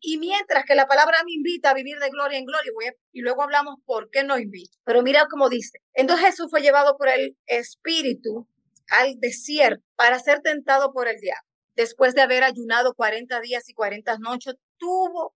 Y 0.01 0.19
mientras 0.19 0.65
que 0.65 0.75
la 0.75 0.87
palabra 0.87 1.19
me 1.25 1.33
invita 1.33 1.71
a 1.71 1.75
vivir 1.75 1.99
de 1.99 2.09
gloria 2.09 2.39
en 2.39 2.47
gloria, 2.47 2.73
y 3.13 3.21
luego 3.21 3.43
hablamos 3.43 3.77
por 3.85 4.11
qué 4.11 4.25
no 4.25 4.39
invita. 4.39 4.77
Pero 4.85 5.03
mira 5.03 5.27
cómo 5.31 5.49
dice. 5.49 5.81
Entonces 5.95 6.27
Jesús 6.27 6.49
fue 6.51 6.63
llevado 6.63 6.97
por 6.97 7.09
el 7.09 7.37
Espíritu 7.47 8.49
al 8.91 9.19
desierto 9.19 9.85
para 9.97 10.19
ser 10.19 10.41
tentado 10.41 10.93
por 10.93 11.09
el 11.09 11.19
diablo. 11.21 11.43
Después 11.75 12.15
de 12.15 12.23
haber 12.23 12.45
ayunado 12.45 12.95
40 12.95 13.41
días 13.41 13.69
y 13.69 13.75
40 13.75 14.19
noches, 14.19 14.55
tuvo 14.79 15.35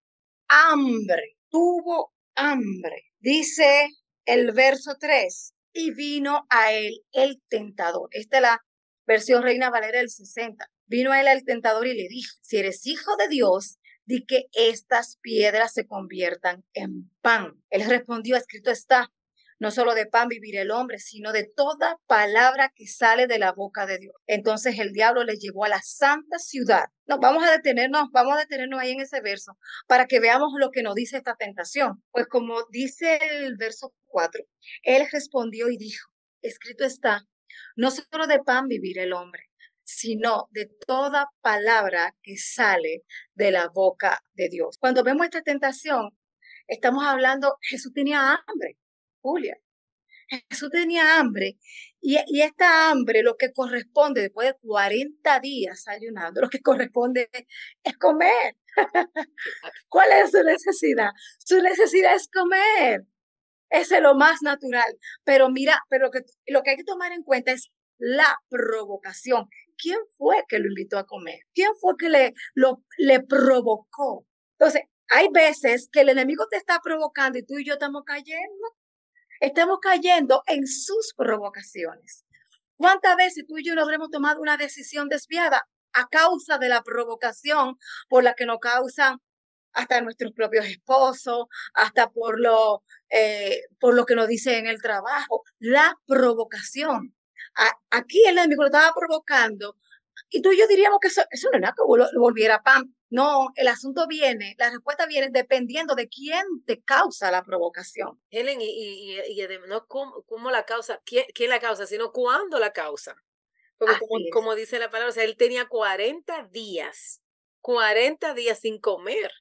hambre, 0.48 1.36
tuvo 1.50 2.12
hambre. 2.34 3.04
Dice 3.18 3.88
el 4.24 4.52
verso 4.52 4.96
3, 4.98 5.54
y 5.72 5.92
vino 5.92 6.46
a 6.50 6.72
él 6.72 7.02
el 7.12 7.40
tentador. 7.48 8.08
Esta 8.12 8.38
es 8.38 8.42
la 8.42 8.64
versión 9.06 9.42
Reina 9.42 9.70
Valera 9.70 9.98
del 9.98 10.10
60. 10.10 10.70
Vino 10.86 11.12
a 11.12 11.20
él 11.20 11.28
el 11.28 11.44
tentador 11.44 11.86
y 11.86 11.94
le 11.94 12.08
dijo, 12.08 12.36
si 12.42 12.58
eres 12.58 12.86
hijo 12.86 13.16
de 13.16 13.28
Dios, 13.28 13.78
di 14.04 14.24
que 14.26 14.46
estas 14.52 15.18
piedras 15.20 15.72
se 15.72 15.86
conviertan 15.86 16.64
en 16.74 17.10
pan. 17.20 17.62
Él 17.70 17.88
respondió, 17.88 18.36
escrito 18.36 18.70
está, 18.70 19.12
no 19.60 19.70
solo 19.70 19.94
de 19.94 20.06
pan 20.06 20.28
vivir 20.28 20.56
el 20.56 20.70
hombre, 20.70 20.98
sino 20.98 21.32
de 21.32 21.44
toda 21.44 21.98
palabra 22.06 22.72
que 22.74 22.86
sale 22.86 23.26
de 23.26 23.38
la 23.38 23.52
boca 23.52 23.84
de 23.86 23.98
Dios. 23.98 24.14
Entonces 24.26 24.78
el 24.78 24.92
diablo 24.92 25.22
le 25.22 25.36
llevó 25.36 25.64
a 25.66 25.68
la 25.68 25.82
santa 25.82 26.38
ciudad. 26.38 26.86
No, 27.06 27.18
vamos 27.18 27.44
a 27.44 27.52
detenernos, 27.52 28.08
vamos 28.10 28.34
a 28.34 28.40
detenernos 28.40 28.80
ahí 28.80 28.92
en 28.92 29.00
ese 29.00 29.20
verso 29.20 29.58
para 29.86 30.06
que 30.06 30.18
veamos 30.18 30.50
lo 30.58 30.70
que 30.70 30.82
nos 30.82 30.94
dice 30.94 31.18
esta 31.18 31.36
tentación. 31.36 32.02
Pues 32.10 32.26
como 32.26 32.56
dice 32.70 33.20
el 33.22 33.56
verso 33.58 33.92
4, 34.06 34.42
él 34.82 35.06
respondió 35.12 35.68
y 35.68 35.76
dijo, 35.76 36.08
escrito 36.40 36.84
está, 36.84 37.26
no 37.76 37.90
solo 37.90 38.26
de 38.26 38.38
pan 38.38 38.66
vivir 38.66 38.98
el 38.98 39.12
hombre, 39.12 39.50
sino 39.84 40.48
de 40.52 40.70
toda 40.86 41.28
palabra 41.42 42.16
que 42.22 42.38
sale 42.38 43.02
de 43.34 43.50
la 43.50 43.68
boca 43.68 44.22
de 44.32 44.48
Dios. 44.48 44.78
Cuando 44.78 45.04
vemos 45.04 45.26
esta 45.26 45.42
tentación, 45.42 46.16
estamos 46.66 47.04
hablando, 47.04 47.56
Jesús 47.60 47.92
tenía 47.92 48.42
hambre. 48.46 48.78
Julia. 49.22 49.56
Jesús 50.48 50.70
tenía 50.70 51.18
hambre 51.18 51.58
y, 52.00 52.16
y, 52.28 52.42
esta 52.42 52.90
hambre 52.90 53.22
lo 53.22 53.36
que 53.36 53.52
corresponde 53.52 54.20
después 54.22 54.48
de 54.48 54.58
40 54.62 55.40
días 55.40 55.88
ayunando, 55.88 56.40
lo 56.40 56.48
que 56.48 56.60
corresponde 56.60 57.28
es 57.82 57.96
comer. 57.98 58.56
¿Cuál 59.88 60.12
es 60.12 60.30
su 60.30 60.42
necesidad? 60.44 61.10
Su 61.44 61.60
necesidad 61.60 62.14
es 62.14 62.28
comer. 62.28 63.06
Ese 63.70 63.96
es 63.96 64.02
lo 64.02 64.14
más 64.14 64.42
natural. 64.42 64.98
Pero 65.24 65.50
mira, 65.50 65.80
pero 65.88 66.06
lo 66.06 66.10
que, 66.10 66.20
lo 66.46 66.62
que 66.62 66.70
hay 66.70 66.76
que 66.76 66.84
tomar 66.84 67.12
en 67.12 67.22
cuenta 67.22 67.52
es 67.52 67.70
la 67.98 68.38
provocación. 68.48 69.48
¿Quién 69.76 69.98
fue 70.16 70.44
que 70.48 70.58
lo 70.58 70.68
invitó 70.68 70.98
a 70.98 71.06
comer? 71.06 71.40
¿Quién 71.54 71.70
fue 71.80 71.94
que 71.98 72.08
le, 72.08 72.34
lo, 72.54 72.84
le 72.98 73.20
provocó? 73.20 74.26
Entonces, 74.58 74.82
hay 75.08 75.28
veces 75.32 75.88
que 75.90 76.00
el 76.02 76.08
enemigo 76.08 76.46
te 76.48 76.56
está 76.56 76.80
provocando 76.82 77.38
y 77.38 77.44
tú 77.44 77.58
y 77.58 77.64
yo 77.64 77.74
estamos 77.74 78.02
cayendo 78.04 78.79
estamos 79.40 79.78
cayendo 79.80 80.42
en 80.46 80.66
sus 80.66 81.14
provocaciones. 81.16 82.24
¿Cuántas 82.76 83.16
veces 83.16 83.44
tú 83.46 83.58
y 83.58 83.64
yo 83.64 83.74
no 83.74 83.82
habremos 83.82 84.10
tomado 84.10 84.40
una 84.40 84.56
decisión 84.56 85.08
desviada 85.08 85.68
a 85.92 86.08
causa 86.08 86.58
de 86.58 86.68
la 86.68 86.82
provocación 86.82 87.76
por 88.08 88.22
la 88.22 88.34
que 88.34 88.46
nos 88.46 88.58
causan 88.58 89.18
hasta 89.72 90.00
nuestros 90.00 90.32
propios 90.32 90.66
esposos, 90.66 91.46
hasta 91.74 92.10
por 92.10 92.40
lo, 92.40 92.82
eh, 93.08 93.62
por 93.78 93.94
lo 93.94 94.06
que 94.06 94.14
nos 94.14 94.28
dicen 94.28 94.54
en 94.54 94.66
el 94.66 94.80
trabajo? 94.80 95.42
La 95.58 95.94
provocación. 96.06 97.14
aquí 97.90 98.22
el 98.26 98.38
enemigo 98.38 98.62
lo 98.62 98.68
estaba 98.68 98.92
provocando 98.94 99.76
y 100.28 100.42
tú 100.42 100.52
y 100.52 100.58
yo 100.58 100.66
diríamos 100.68 101.00
que 101.00 101.08
eso, 101.08 101.22
eso 101.30 101.48
no 101.50 101.56
es 101.56 101.62
nada 101.62 101.74
que 101.76 102.18
volviera 102.18 102.62
pan. 102.62 102.94
No, 103.10 103.48
el 103.56 103.66
asunto 103.66 104.06
viene, 104.06 104.54
la 104.56 104.70
respuesta 104.70 105.04
viene 105.06 105.30
dependiendo 105.30 105.96
de 105.96 106.08
quién 106.08 106.44
te 106.64 106.80
causa 106.80 107.32
la 107.32 107.42
provocación. 107.42 108.20
Helen, 108.30 108.60
y, 108.60 108.66
y, 108.66 109.20
y, 109.20 109.48
no 109.66 109.84
cómo, 109.86 110.50
la 110.52 110.64
causa, 110.64 111.00
quién, 111.04 111.24
quién, 111.34 111.50
la 111.50 111.58
causa, 111.58 111.86
sino 111.86 112.12
cuándo 112.12 112.60
la 112.60 112.72
causa. 112.72 113.16
Porque 113.78 113.98
como, 113.98 114.24
como, 114.32 114.54
dice 114.54 114.78
la 114.78 114.90
palabra, 114.90 115.10
o 115.10 115.12
sea, 115.12 115.24
él 115.24 115.36
tenía 115.36 115.66
40 115.66 116.48
días, 116.52 117.20
40 117.62 118.32
días 118.34 118.60
sin 118.60 118.78
comer, 118.78 119.32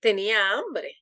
tenía 0.00 0.52
hambre. 0.52 0.96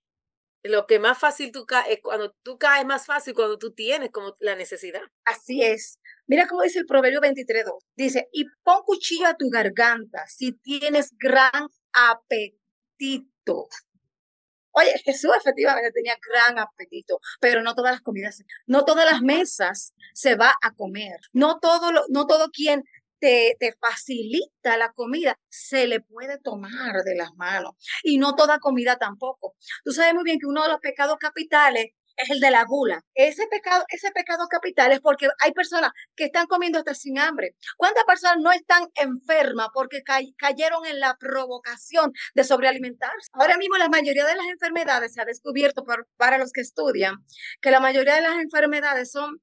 Lo 0.64 0.88
que 0.88 0.98
más 0.98 1.18
fácil 1.18 1.52
tú 1.52 1.66
caes, 1.66 2.00
cuando 2.02 2.34
tú 2.42 2.58
caes 2.58 2.84
más 2.84 3.06
fácil 3.06 3.32
cuando 3.32 3.58
tú 3.58 3.72
tienes 3.75 4.10
como 4.10 4.37
la 4.40 4.56
necesidad. 4.56 5.02
Así 5.25 5.62
es. 5.62 6.00
Mira 6.26 6.48
cómo 6.48 6.62
dice 6.62 6.80
el 6.80 6.87
Proverbio 6.87 7.20
23.2. 7.20 7.78
Dice, 7.94 8.28
y 8.32 8.44
pon 8.64 8.82
cuchillo 8.84 9.26
a 9.28 9.37
tu 9.37 9.48
garganta 9.50 10.26
si 10.26 10.52
tienes 10.52 11.10
gran 11.16 11.68
apetito. 11.92 13.68
Oye, 14.73 14.92
Jesús 15.04 15.33
efectivamente 15.37 15.90
tenía 15.92 16.16
gran 16.30 16.59
apetito, 16.59 17.21
pero 17.40 17.62
no 17.62 17.75
todas 17.75 17.92
las 17.92 18.00
comidas, 18.00 18.45
no 18.66 18.85
todas 18.85 19.11
las 19.11 19.23
mesas 19.23 19.95
se 20.14 20.37
va 20.37 20.54
a 20.62 20.73
comer. 20.75 21.18
No 21.33 21.59
todo, 21.59 21.90
lo, 21.90 22.04
no 22.11 22.26
todo 22.26 22.50
quien 22.50 22.85
te, 23.18 23.57
te, 23.59 23.73
facilita 23.80 24.76
la 24.76 24.92
comida, 24.92 25.37
se 25.49 25.88
le 25.88 26.00
puede 26.00 26.38
tomar 26.38 27.02
de 27.04 27.16
las 27.16 27.35
manos. 27.35 27.73
Y 28.04 28.18
no 28.18 28.37
toda 28.37 28.61
comida 28.61 28.97
tampoco. 28.97 29.57
Tú 29.85 29.92
sabes 29.92 30.14
muy 30.14 30.23
bien 30.25 30.38
que 30.38 30.47
uno 30.47 30.62
de 30.62 30.68
los 30.68 30.80
pecados 30.80 31.16
capitales 31.18 31.92
es 32.18 32.30
el 32.30 32.40
de 32.40 32.50
la 32.50 32.64
gula. 32.64 33.02
Ese 33.14 33.46
pecado, 33.46 33.84
ese 33.88 34.10
pecado 34.10 34.46
capital 34.48 34.92
es 34.92 35.00
porque 35.00 35.28
hay 35.40 35.52
personas 35.52 35.92
que 36.16 36.25
están 36.25 36.46
comiendo 36.46 36.78
hasta 36.78 36.94
sin 36.94 37.18
hambre. 37.18 37.54
¿Cuántas 37.76 38.04
personas 38.04 38.38
no 38.40 38.52
están 38.52 38.88
enfermas 38.96 39.68
porque 39.72 40.02
cayeron 40.02 40.84
en 40.87 41.00
la 41.00 41.16
provocación 41.18 42.12
de 42.34 42.44
sobrealimentarse? 42.44 43.28
Ahora 43.32 43.56
mismo 43.56 43.76
la 43.78 43.88
mayoría 43.88 44.26
de 44.26 44.37
las 44.37 44.46
enfermedades 44.46 45.14
se 45.14 45.20
ha 45.20 45.25
descubierto 45.25 45.84
para 46.16 46.38
los 46.38 46.52
que 46.52 46.60
estudian 46.60 47.16
que 47.60 47.70
la 47.70 47.80
mayoría 47.80 48.16
de 48.16 48.22
las 48.22 48.38
enfermedades 48.38 49.10
son 49.12 49.40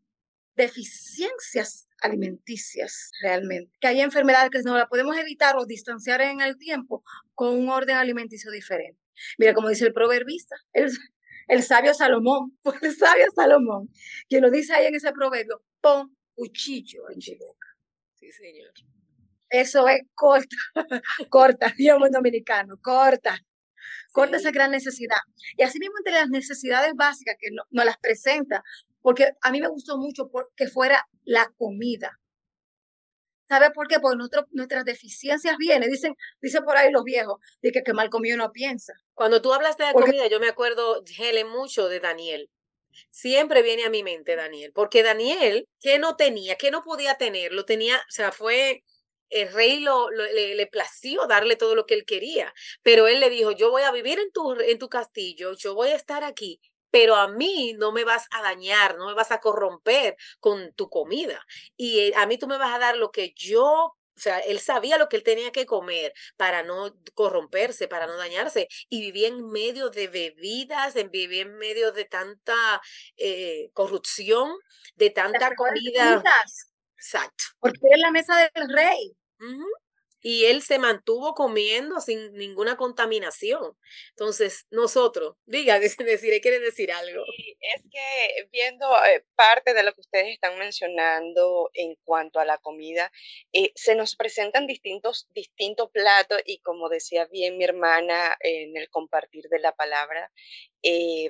deficiencias 0.56 1.88
alimenticias 2.02 3.12
realmente. 3.22 3.72
Que 3.80 3.88
hay 3.88 4.02
enfermedades 4.02 4.50
que 4.52 4.62
no 4.64 4.78
la 4.78 4.88
podemos 4.88 5.18
evitar 5.18 5.56
o 5.58 5.66
distanciar 5.66 6.22
en 6.22 6.42
el 6.42 6.58
tiempo 6.58 7.04
con 7.34 7.56
un 7.56 7.70
orden 7.70 7.98
alimenticio 7.98 8.52
diferente. 8.52 9.00
Mira, 9.38 9.54
como 9.54 9.70
dice 9.70 9.86
el 9.86 9.94
proverbista, 9.94 10.56
el, 10.74 10.92
el 11.48 11.64
sabio 11.64 11.94
Salomón, 11.94 12.58
el 12.82 12.96
sabio 12.96 13.26
Salomón, 13.36 13.90
que 14.30 14.42
lo 14.42 14.50
dice 14.50 14.74
ahí 14.74 14.88
en 14.88 14.96
ese 14.96 15.12
proverbio, 15.12 15.64
pon 15.82 16.16
cuchillo 16.34 17.10
en 17.10 17.20
tu 17.20 17.32
boca. 17.38 17.68
Sí, 18.16 18.32
señor. 18.32 18.72
Eso 19.50 19.88
es 19.88 20.02
corta, 20.14 20.56
corta, 21.30 21.74
digamos 21.78 22.12
dominicano, 22.12 22.78
corta, 22.82 23.38
corta 24.12 24.38
esa 24.38 24.52
gran 24.52 24.72
necesidad. 24.72 25.18
Y 25.56 25.64
así 25.64 25.80
mismo 25.80 25.96
entre 26.00 26.14
las 26.14 26.30
necesidades 26.30 26.94
básicas 26.96 27.36
que 27.40 27.52
nos 27.52 27.66
no 27.70 27.84
las 27.84 27.98
presenta, 27.98 28.64
porque 29.02 29.32
a 29.42 29.52
mí 29.52 29.62
me 29.62 29.68
gustó 29.68 29.98
mucho 29.98 30.30
que 30.56 30.68
fuera 30.68 31.08
la 31.24 31.52
comida. 31.58 32.20
¿Sabe 33.48 33.72
por 33.72 33.88
qué? 33.88 34.00
Porque 34.00 34.28
nuestras 34.52 34.86
deficiencias 34.86 35.58
vienen, 35.58 35.90
dicen, 35.92 36.16
dicen 36.42 36.64
por 36.64 36.78
ahí 36.78 36.92
los 36.92 37.04
viejos, 37.04 37.40
de 37.62 37.72
que, 37.72 37.84
que 37.84 37.94
mal 37.94 38.10
comido 38.10 38.38
no 38.38 38.52
piensa. 38.52 38.94
Cuando 39.14 39.42
tú 39.42 39.54
hablas 39.54 39.78
de 39.78 39.86
la 39.86 39.94
comida, 39.94 40.28
yo 40.28 40.40
me 40.40 40.50
acuerdo, 40.50 41.04
Helen, 41.18 41.50
mucho 41.50 41.88
de 41.88 42.00
Daniel. 42.00 42.50
Siempre 43.10 43.62
viene 43.62 43.86
a 43.86 43.90
mi 43.90 44.04
mente 44.04 44.36
Daniel, 44.36 44.72
porque 44.74 45.04
Daniel, 45.04 45.68
¿qué 45.82 46.00
no 46.00 46.16
tenía? 46.16 46.56
¿Qué 46.56 46.72
no 46.72 46.84
podía 46.84 47.16
tener? 47.16 47.52
Lo 47.52 47.66
tenía, 47.66 47.98
o 47.98 48.12
sea, 48.12 48.32
fue, 48.32 48.84
el 49.30 49.52
rey 49.52 49.80
lo, 49.80 50.10
le, 50.10 50.56
le, 50.56 50.68
plació 50.68 51.28
darle 51.28 51.56
todo 51.56 51.76
lo 51.76 51.86
que 51.86 51.94
él 51.94 52.06
quería, 52.06 52.54
pero 52.84 53.08
él 53.08 53.20
le 53.20 53.30
dijo, 53.30 53.52
yo 53.52 53.70
voy 53.70 53.82
a 53.82 53.92
vivir 53.92 54.20
en 54.20 54.32
tu, 54.32 54.54
en 54.54 54.80
tu 54.80 54.88
castillo, 54.90 55.54
yo 55.54 55.76
voy 55.76 55.90
a 55.90 55.96
estar 55.96 56.24
aquí, 56.24 56.62
pero 56.96 57.18
a 57.18 57.28
mí 57.28 57.76
no 57.78 57.92
me 57.92 58.06
vas 58.06 58.26
a 58.32 58.42
dañar, 58.42 58.98
no 58.98 59.08
me 59.08 59.14
vas 59.14 59.30
a 59.30 59.42
corromper 59.42 60.16
con 60.40 60.72
tu 60.76 60.90
comida. 60.90 61.46
Y 61.76 62.00
eh, 62.00 62.14
a 62.16 62.26
mí 62.26 62.38
tú 62.38 62.48
me 62.48 62.58
vas 62.58 62.74
a 62.74 62.80
dar 62.80 62.96
lo 62.96 63.12
que 63.12 63.34
yo 63.36 63.98
o 64.18 64.22
sea, 64.22 64.40
él 64.40 64.62
sabía 64.62 64.98
lo 64.98 65.10
que 65.10 65.18
él 65.18 65.24
tenía 65.24 65.52
que 65.52 65.66
comer 65.66 66.14
para 66.38 66.64
no 66.64 66.96
corromperse, 67.14 67.90
para 67.90 68.08
no 68.08 68.16
dañarse. 68.16 68.70
Y 68.88 69.02
vivía 69.02 69.28
en 69.28 69.46
medio 69.52 69.90
de 69.90 70.08
bebidas, 70.08 70.94
vivía 71.12 71.42
en 71.42 71.58
medio 71.58 71.92
de 71.92 72.06
tanta 72.06 72.82
eh, 73.18 73.72
corrupción, 73.74 74.54
de 74.96 75.10
tanta 75.10 75.54
comida. 75.54 76.24
Exacto. 76.96 77.44
Porque 77.60 77.80
era 77.92 77.98
la 77.98 78.12
mesa 78.12 78.50
del 78.56 78.70
rey 78.74 79.18
y 80.28 80.46
él 80.46 80.64
se 80.64 80.80
mantuvo 80.80 81.36
comiendo 81.36 82.02
sin 82.02 82.34
ninguna 82.34 82.78
contaminación. 82.78 83.78
Entonces, 84.10 84.66
nosotros, 84.72 85.36
diga, 85.46 85.80
decir, 85.80 86.42
quiere 86.42 86.60
decir 86.60 86.92
algo. 86.92 87.24
es 87.60 87.84
que 87.84 88.48
viendo 88.52 88.88
eh, 89.06 89.24
parte 89.36 89.76
de 89.76 89.84
lo 89.84 89.94
que 89.94 90.02
ustedes 90.02 90.30
están 90.30 90.58
mencionando 90.58 91.70
en 91.76 91.94
cuanto 92.04 92.40
a 92.40 92.46
la 92.46 92.58
comida, 92.58 93.12
eh, 93.54 93.72
se 93.76 93.94
nos 93.94 94.16
presentan 94.16 94.66
distintos, 94.66 95.28
distintos 95.36 95.92
platos 95.92 96.42
y 96.44 96.58
como 96.62 96.90
decía 96.90 97.28
bien 97.28 97.60
mi 97.60 97.66
hermana 97.66 98.36
en 98.40 98.76
el 98.78 98.90
compartir 98.90 99.44
de 99.52 99.60
la 99.60 99.74
palabra, 99.74 100.32
eh, 100.82 101.30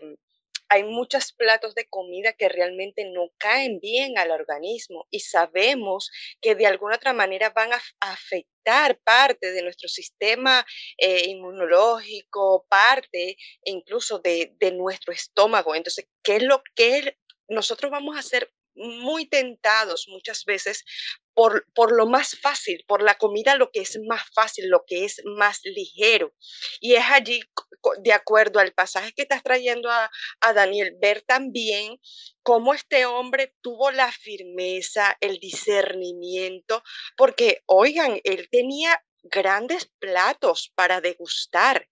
hay 0.69 0.83
muchos 0.83 1.33
platos 1.33 1.75
de 1.75 1.87
comida 1.87 2.33
que 2.33 2.49
realmente 2.49 3.05
no 3.05 3.29
caen 3.37 3.79
bien 3.79 4.17
al 4.17 4.31
organismo 4.31 5.07
y 5.11 5.19
sabemos 5.19 6.11
que 6.41 6.55
de 6.55 6.67
alguna 6.67 6.95
otra 6.95 7.13
manera 7.13 7.51
van 7.51 7.73
a 7.73 7.81
afectar 7.99 8.97
parte 9.03 9.51
de 9.51 9.61
nuestro 9.61 9.87
sistema 9.87 10.65
eh, 10.97 11.27
inmunológico, 11.27 12.65
parte 12.69 13.37
incluso 13.63 14.19
de, 14.19 14.55
de, 14.59 14.71
nuestro 14.71 15.13
estómago. 15.13 15.75
Entonces, 15.75 16.07
¿qué 16.23 16.37
es 16.37 16.43
lo 16.43 16.63
que 16.73 17.17
nosotros 17.47 17.91
vamos 17.91 18.15
a 18.15 18.19
hacer 18.19 18.51
muy 18.75 19.27
tentados 19.27 20.07
muchas 20.07 20.45
veces 20.45 20.83
por, 21.33 21.67
por, 21.73 21.91
lo 21.91 22.07
más 22.07 22.39
fácil, 22.39 22.83
por 22.87 23.03
la 23.03 23.15
comida, 23.15 23.55
lo 23.55 23.69
que 23.71 23.81
es 23.81 23.99
más 24.07 24.23
fácil, 24.33 24.69
lo 24.69 24.83
que 24.87 25.03
es 25.05 25.21
más 25.25 25.59
ligero. 25.63 26.33
Y 26.79 26.93
es 26.93 27.03
allí, 27.11 27.41
de 27.99 28.13
acuerdo 28.13 28.59
al 28.59 28.73
pasaje 28.73 29.11
que 29.11 29.23
estás 29.23 29.43
trayendo 29.43 29.91
a, 29.91 30.09
a 30.39 30.53
Daniel, 30.53 30.95
ver 31.01 31.21
también 31.21 31.99
cómo 32.41 32.73
este 32.73 33.05
hombre 33.05 33.53
tuvo 33.61 33.91
la 33.91 34.11
firmeza, 34.11 35.17
el 35.19 35.39
discernimiento, 35.39 36.83
porque, 37.17 37.61
oigan, 37.65 38.19
él 38.23 38.47
tenía 38.49 39.03
grandes 39.23 39.91
platos 39.99 40.71
para 40.75 41.01
degustar. 41.01 41.89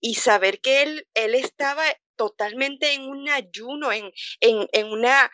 y 0.00 0.16
saber 0.16 0.60
que 0.60 0.82
él, 0.82 1.06
él 1.14 1.36
estaba 1.36 1.84
totalmente 2.16 2.92
en 2.92 3.02
un 3.02 3.28
ayuno, 3.28 3.92
en, 3.92 4.12
en, 4.40 4.68
en 4.72 4.86
una 4.86 5.30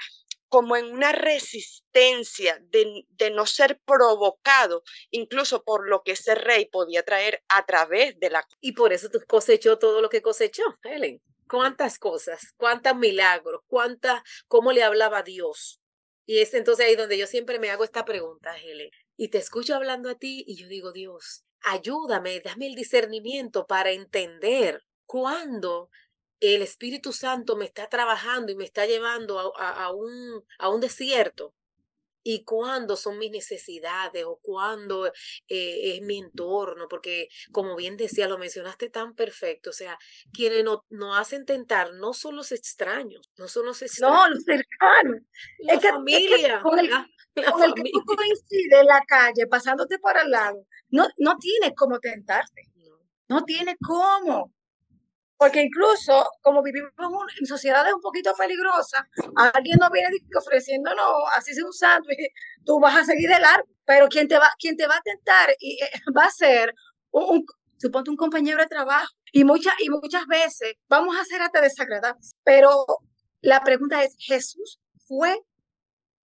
como 0.49 0.77
en 0.77 0.87
una 0.87 1.13
resistencia 1.13 2.59
de, 2.71 3.05
de, 3.11 3.31
no 3.31 3.47
ser 3.47 3.81
provocado, 3.85 4.83
incluso 5.11 5.63
por 5.63 5.89
lo 5.89 6.03
que 6.03 6.13
ese 6.13 6.35
rey 6.35 6.67
podía 6.67 7.03
traer 7.03 7.43
a 7.49 7.67
través 7.67 8.19
de 8.19 8.31
la... 8.31 8.47
Y 8.61 8.73
por 8.73 8.93
eso 8.93 9.09
cosechó 9.27 9.79
todo 9.79 10.01
lo 10.01 10.09
que 10.09 10.23
cosechó, 10.23 10.63
Helen. 10.83 11.21
¿Cuántas 11.49 11.99
cosas? 11.99 12.53
¿Cuántos 12.57 12.97
milagros? 12.97 13.63
¿Cuántas? 13.67 14.23
¿Cómo 14.49 14.73
le 14.73 14.83
hablaba 14.83 15.19
a 15.19 15.23
Dios? 15.23 15.81
Y 16.27 16.41
es 16.41 16.53
entonces 16.53 16.87
ahí 16.87 16.95
donde 16.95 17.17
yo 17.17 17.27
siempre 17.27 17.59
me 17.59 17.71
hago 17.71 17.85
esta 17.85 18.05
pregunta, 18.05 18.55
Helen. 18.57 18.91
Y 19.17 19.29
te 19.29 19.39
escucho 19.39 19.75
hablando 19.75 20.11
a 20.11 20.19
ti 20.19 20.45
y 20.47 20.57
yo 20.57 20.69
digo, 20.69 20.93
Dios, 20.93 21.45
ayúdame, 21.63 22.41
dame 22.41 22.67
el 22.67 22.75
discernimiento 22.75 23.67
para 23.67 23.93
entender 23.93 24.83
cuándo 25.07 25.89
el 26.41 26.63
Espíritu 26.63 27.13
Santo 27.13 27.57
me 27.57 27.65
está 27.65 27.89
trabajando 27.89 28.53
y 28.53 28.57
me 28.57 28.65
está 28.65 28.87
llevando 28.87 29.39
a, 29.57 29.93
un, 29.93 30.45
a 30.59 30.69
un 30.69 30.81
desierto 30.81 31.55
y 32.23 32.45
cuándo 32.45 32.97
son 32.97 33.19
mis 33.19 33.31
necesidades 33.31 34.25
o 34.27 34.39
cuándo 34.43 35.07
eh, 35.07 35.95
es 35.97 36.03
mi 36.03 36.19
entorno, 36.19 36.87
porque 36.89 37.29
como 37.53 37.75
bien 37.75 37.97
decía, 37.97 38.29
lo 38.29 38.37
mencionaste 38.37 38.91
tan 38.91 39.15
perfecto, 39.15 39.71
o 39.71 39.73
sea, 39.73 39.99
quienes 40.33 40.63
nos 40.63 40.81
no 40.91 41.17
hacen 41.17 41.47
tentar 41.47 41.95
no 41.95 42.13
son 42.13 42.37
los 42.37 42.53
extraños, 42.53 43.31
no 43.39 43.49
son 43.49 43.65
los 43.65 43.81
extraños. 43.81 44.19
No, 44.19 44.29
los 44.29 44.45
cercanos. 44.45 45.23
La 45.61 45.73
es 45.75 45.81
que, 45.81 45.89
familia. 45.89 46.61
con 46.61 46.79
el, 46.79 46.89
que 47.75 47.91
tú 47.93 48.05
coincides 48.05 48.81
en 48.81 48.87
la 48.87 49.03
calle, 49.07 49.47
pasándote 49.47 49.99
por 49.99 50.17
al 50.17 50.31
lado, 50.31 50.67
no, 50.91 51.07
no 51.17 51.37
tienes 51.39 51.73
cómo 51.77 51.99
tentarte. 51.99 52.63
No, 52.77 52.99
no 53.29 53.45
tienes 53.45 53.77
cómo. 53.81 54.53
Porque 55.39 55.63
incluso, 55.63 56.29
como 56.43 56.65
vivimos 56.65 56.93
en 57.39 57.47
sociedades 57.47 57.95
un 57.95 58.01
poquito 58.01 58.35
peligrosas, 58.37 59.03
alguien 59.55 59.79
nos 59.79 59.91
viene 59.91 60.09
ofreciéndonos, 60.37 61.07
así 61.37 61.55
sea 61.55 61.65
un 61.65 61.73
sándwich, 61.73 62.33
tú 62.67 62.81
vas 62.81 62.97
a 62.97 63.05
seguir 63.05 63.31
el 63.31 63.41
largo. 63.41 63.69
Pero 63.87 64.09
quien 64.09 64.27
te 64.27 64.37
va, 64.37 64.51
quien 64.59 64.77
te 64.77 64.89
va 64.89 64.97
a 64.97 65.01
tentar 65.01 65.51
y, 65.61 65.81
eh, 65.81 65.91
va 66.17 66.25
a 66.25 66.31
ser, 66.31 66.75
un, 67.13 67.47
suponte, 67.77 68.11
un 68.11 68.17
compañero 68.17 68.59
de 68.59 68.67
trabajo. 68.67 69.15
Y, 69.33 69.45
muchas 69.45 69.75
y 69.79 69.89
muchas 69.91 70.27
veces 70.27 70.75
vamos 70.89 71.17
a 71.17 71.25
ser 71.25 71.41
hasta 71.41 71.61
desagradables. 71.61 72.35
Pero 72.43 72.85
la 73.41 73.63
pregunta 73.63 74.03
es, 74.03 74.17
¿Jesús 74.19 74.81
fue 75.07 75.39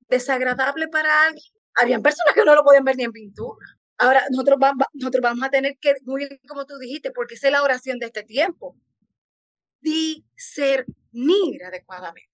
desagradable 0.10 0.88
para 0.88 1.28
alguien? 1.28 1.54
Habían 1.76 2.02
personas 2.02 2.34
que 2.34 2.44
no 2.46 2.56
lo 2.56 2.64
podían 2.64 2.84
ver 2.84 2.98
ni 2.98 3.04
en 3.04 3.12
pintura. 3.12 3.68
Ahora, 4.00 4.24
nosotros 4.32 4.58
vamos, 4.60 4.88
nosotros 4.94 5.22
vamos 5.22 5.46
a 5.46 5.52
tener 5.52 5.78
que, 5.80 5.94
muy 6.04 6.28
como 6.48 6.66
tú 6.66 6.80
dijiste, 6.80 7.12
porque 7.12 7.36
esa 7.36 7.48
es 7.48 7.54
la 7.54 7.62
oración 7.62 8.00
de 8.00 8.08
este 8.08 8.24
tiempo 8.24 8.76
discernir 9.84 11.64
adecuadamente. 11.66 12.34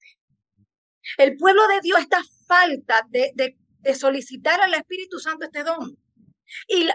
El 1.17 1.35
pueblo 1.37 1.67
de 1.67 1.81
Dios 1.81 1.99
está 1.99 2.21
falta 2.47 3.05
de, 3.09 3.31
de, 3.35 3.95
solicitar 3.95 4.61
al 4.61 4.73
Espíritu 4.73 5.19
Santo 5.19 5.45
este 5.45 5.63
don. 5.63 5.97
Y, 6.67 6.87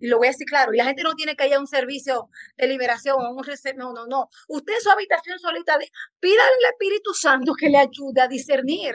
lo 0.00 0.18
voy 0.18 0.26
a 0.26 0.30
decir 0.30 0.46
claro, 0.46 0.72
y 0.72 0.78
la 0.78 0.86
gente 0.86 1.02
no 1.02 1.14
tiene 1.14 1.36
que 1.36 1.46
ir 1.46 1.54
a 1.54 1.60
un 1.60 1.66
servicio 1.66 2.28
de 2.56 2.66
liberación 2.66 3.16
o 3.18 3.30
un 3.30 3.44
no, 3.76 3.92
no, 3.92 4.06
no. 4.06 4.28
Usted 4.48 4.74
en 4.74 4.80
su 4.80 4.90
habitación 4.90 5.38
solita, 5.38 5.78
pídale 6.18 6.40
al 6.40 6.72
Espíritu 6.72 7.12
Santo 7.14 7.54
que 7.54 7.68
le 7.68 7.78
ayude 7.78 8.20
a 8.20 8.28
discernir. 8.28 8.94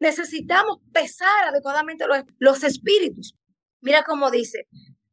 Necesitamos 0.00 0.78
pesar 0.92 1.48
adecuadamente 1.48 2.06
los, 2.06 2.22
los 2.38 2.64
espíritus. 2.64 3.36
Mira 3.80 4.02
cómo 4.02 4.30
dice, 4.30 4.66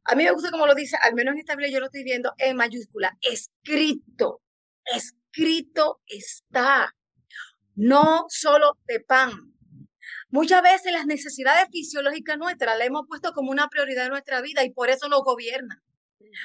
a 0.05 0.15
mí 0.15 0.23
me 0.23 0.31
gusta 0.31 0.50
como 0.50 0.65
lo 0.65 0.75
dice, 0.75 0.97
al 1.01 1.13
menos 1.13 1.33
en 1.33 1.39
esta 1.39 1.55
Biblia 1.55 1.73
yo 1.73 1.79
lo 1.79 1.88
estoy 1.88 2.03
viendo 2.03 2.34
en 2.38 2.56
mayúscula, 2.56 3.17
escrito, 3.21 4.41
escrito 4.86 5.20
escrito 5.32 6.02
está, 6.08 6.94
no 7.76 8.26
solo 8.30 8.78
de 8.86 9.00
pan. 9.00 9.32
Muchas 10.30 10.62
veces 10.62 10.91
las 10.91 11.06
necesidades 11.06 11.67
fisiológicas 11.72 12.38
nuestras 12.38 12.78
las 12.78 12.88
hemos 12.88 13.08
puesto 13.08 13.34
como 13.34 13.52
una 13.52 13.67
prioridad 13.67 14.06
en 14.06 14.12
nuestra 14.12 14.41
vida 14.41 14.63
y 14.63 14.72
por 14.72 14.89
eso 14.89 15.08
nos 15.10 15.24
gobierna. 15.24 15.82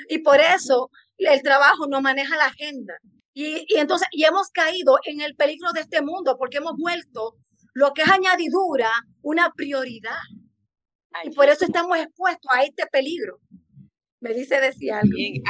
Y 0.08 0.18
por 0.18 0.40
eso 0.40 0.90
el 1.18 1.42
trabajo 1.42 1.86
no 1.86 2.00
maneja 2.00 2.36
la 2.36 2.46
agenda. 2.46 2.94
Y, 3.32 3.64
y 3.68 3.78
entonces, 3.78 4.08
y 4.12 4.24
hemos 4.24 4.48
caído 4.50 4.98
en 5.04 5.20
el 5.20 5.36
peligro 5.36 5.72
de 5.72 5.80
este 5.80 6.02
mundo 6.02 6.36
porque 6.38 6.56
hemos 6.58 6.76
vuelto 6.76 7.36
lo 7.74 7.92
que 7.92 8.02
es 8.02 8.08
añadidura 8.08 8.90
una 9.22 9.52
prioridad. 9.52 10.18
Y 11.24 11.30
por 11.30 11.48
eso 11.48 11.64
estamos 11.64 11.98
expuestos 11.98 12.50
a 12.50 12.64
este 12.64 12.86
peligro. 12.86 13.38
Me 14.20 14.32
dice 14.32 14.60
decía 14.60 15.02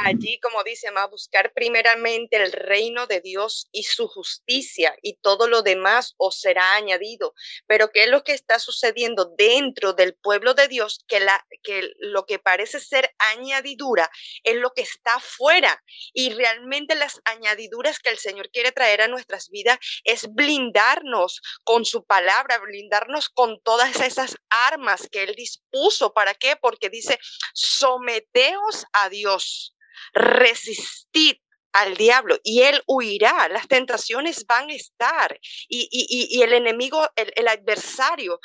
allí, 0.03 0.39
como 0.41 0.61
dice, 0.65 0.89
a 0.93 1.07
buscar 1.07 1.53
primeramente 1.53 2.35
el 2.35 2.51
reino 2.51 3.07
de 3.07 3.21
Dios 3.21 3.69
y 3.71 3.83
su 3.83 4.09
justicia 4.09 4.93
y 5.01 5.15
todo 5.17 5.47
lo 5.47 5.61
demás 5.61 6.15
os 6.17 6.41
será 6.41 6.75
añadido. 6.75 7.33
Pero 7.65 7.91
¿qué 7.91 8.03
es 8.03 8.09
lo 8.09 8.25
que 8.25 8.33
está 8.33 8.59
sucediendo 8.59 9.33
dentro 9.37 9.93
del 9.93 10.15
pueblo 10.15 10.53
de 10.53 10.67
Dios? 10.67 11.05
Que, 11.07 11.21
la, 11.21 11.45
que 11.63 11.93
lo 11.99 12.25
que 12.25 12.39
parece 12.39 12.81
ser 12.81 13.15
añadidura 13.37 14.11
es 14.43 14.55
lo 14.57 14.73
que 14.73 14.81
está 14.81 15.17
fuera. 15.21 15.81
Y 16.13 16.31
realmente 16.31 16.95
las 16.95 17.21
añadiduras 17.23 17.99
que 17.99 18.09
el 18.09 18.17
Señor 18.17 18.49
quiere 18.51 18.73
traer 18.73 19.01
a 19.01 19.07
nuestras 19.07 19.49
vidas 19.49 19.79
es 20.03 20.27
blindarnos 20.33 21.41
con 21.63 21.85
su 21.85 22.05
palabra, 22.05 22.59
blindarnos 22.59 23.29
con 23.29 23.61
todas 23.61 24.01
esas 24.01 24.35
armas 24.49 25.07
que 25.09 25.23
Él 25.23 25.35
dispuso. 25.35 26.13
¿Para 26.13 26.33
qué? 26.33 26.57
Porque 26.57 26.89
dice, 26.89 27.17
someteos 27.53 28.56
a 28.93 29.09
Dios, 29.09 29.75
resistid 30.13 31.37
al 31.73 31.95
diablo 31.95 32.39
y 32.43 32.61
él 32.63 32.81
huirá. 32.87 33.49
Las 33.49 33.67
tentaciones 33.67 34.45
van 34.45 34.69
a 34.69 34.73
estar 34.73 35.39
y, 35.67 36.41
el 36.41 36.53
enemigo, 36.53 37.07
el, 37.15 37.47
adversario, 37.47 38.39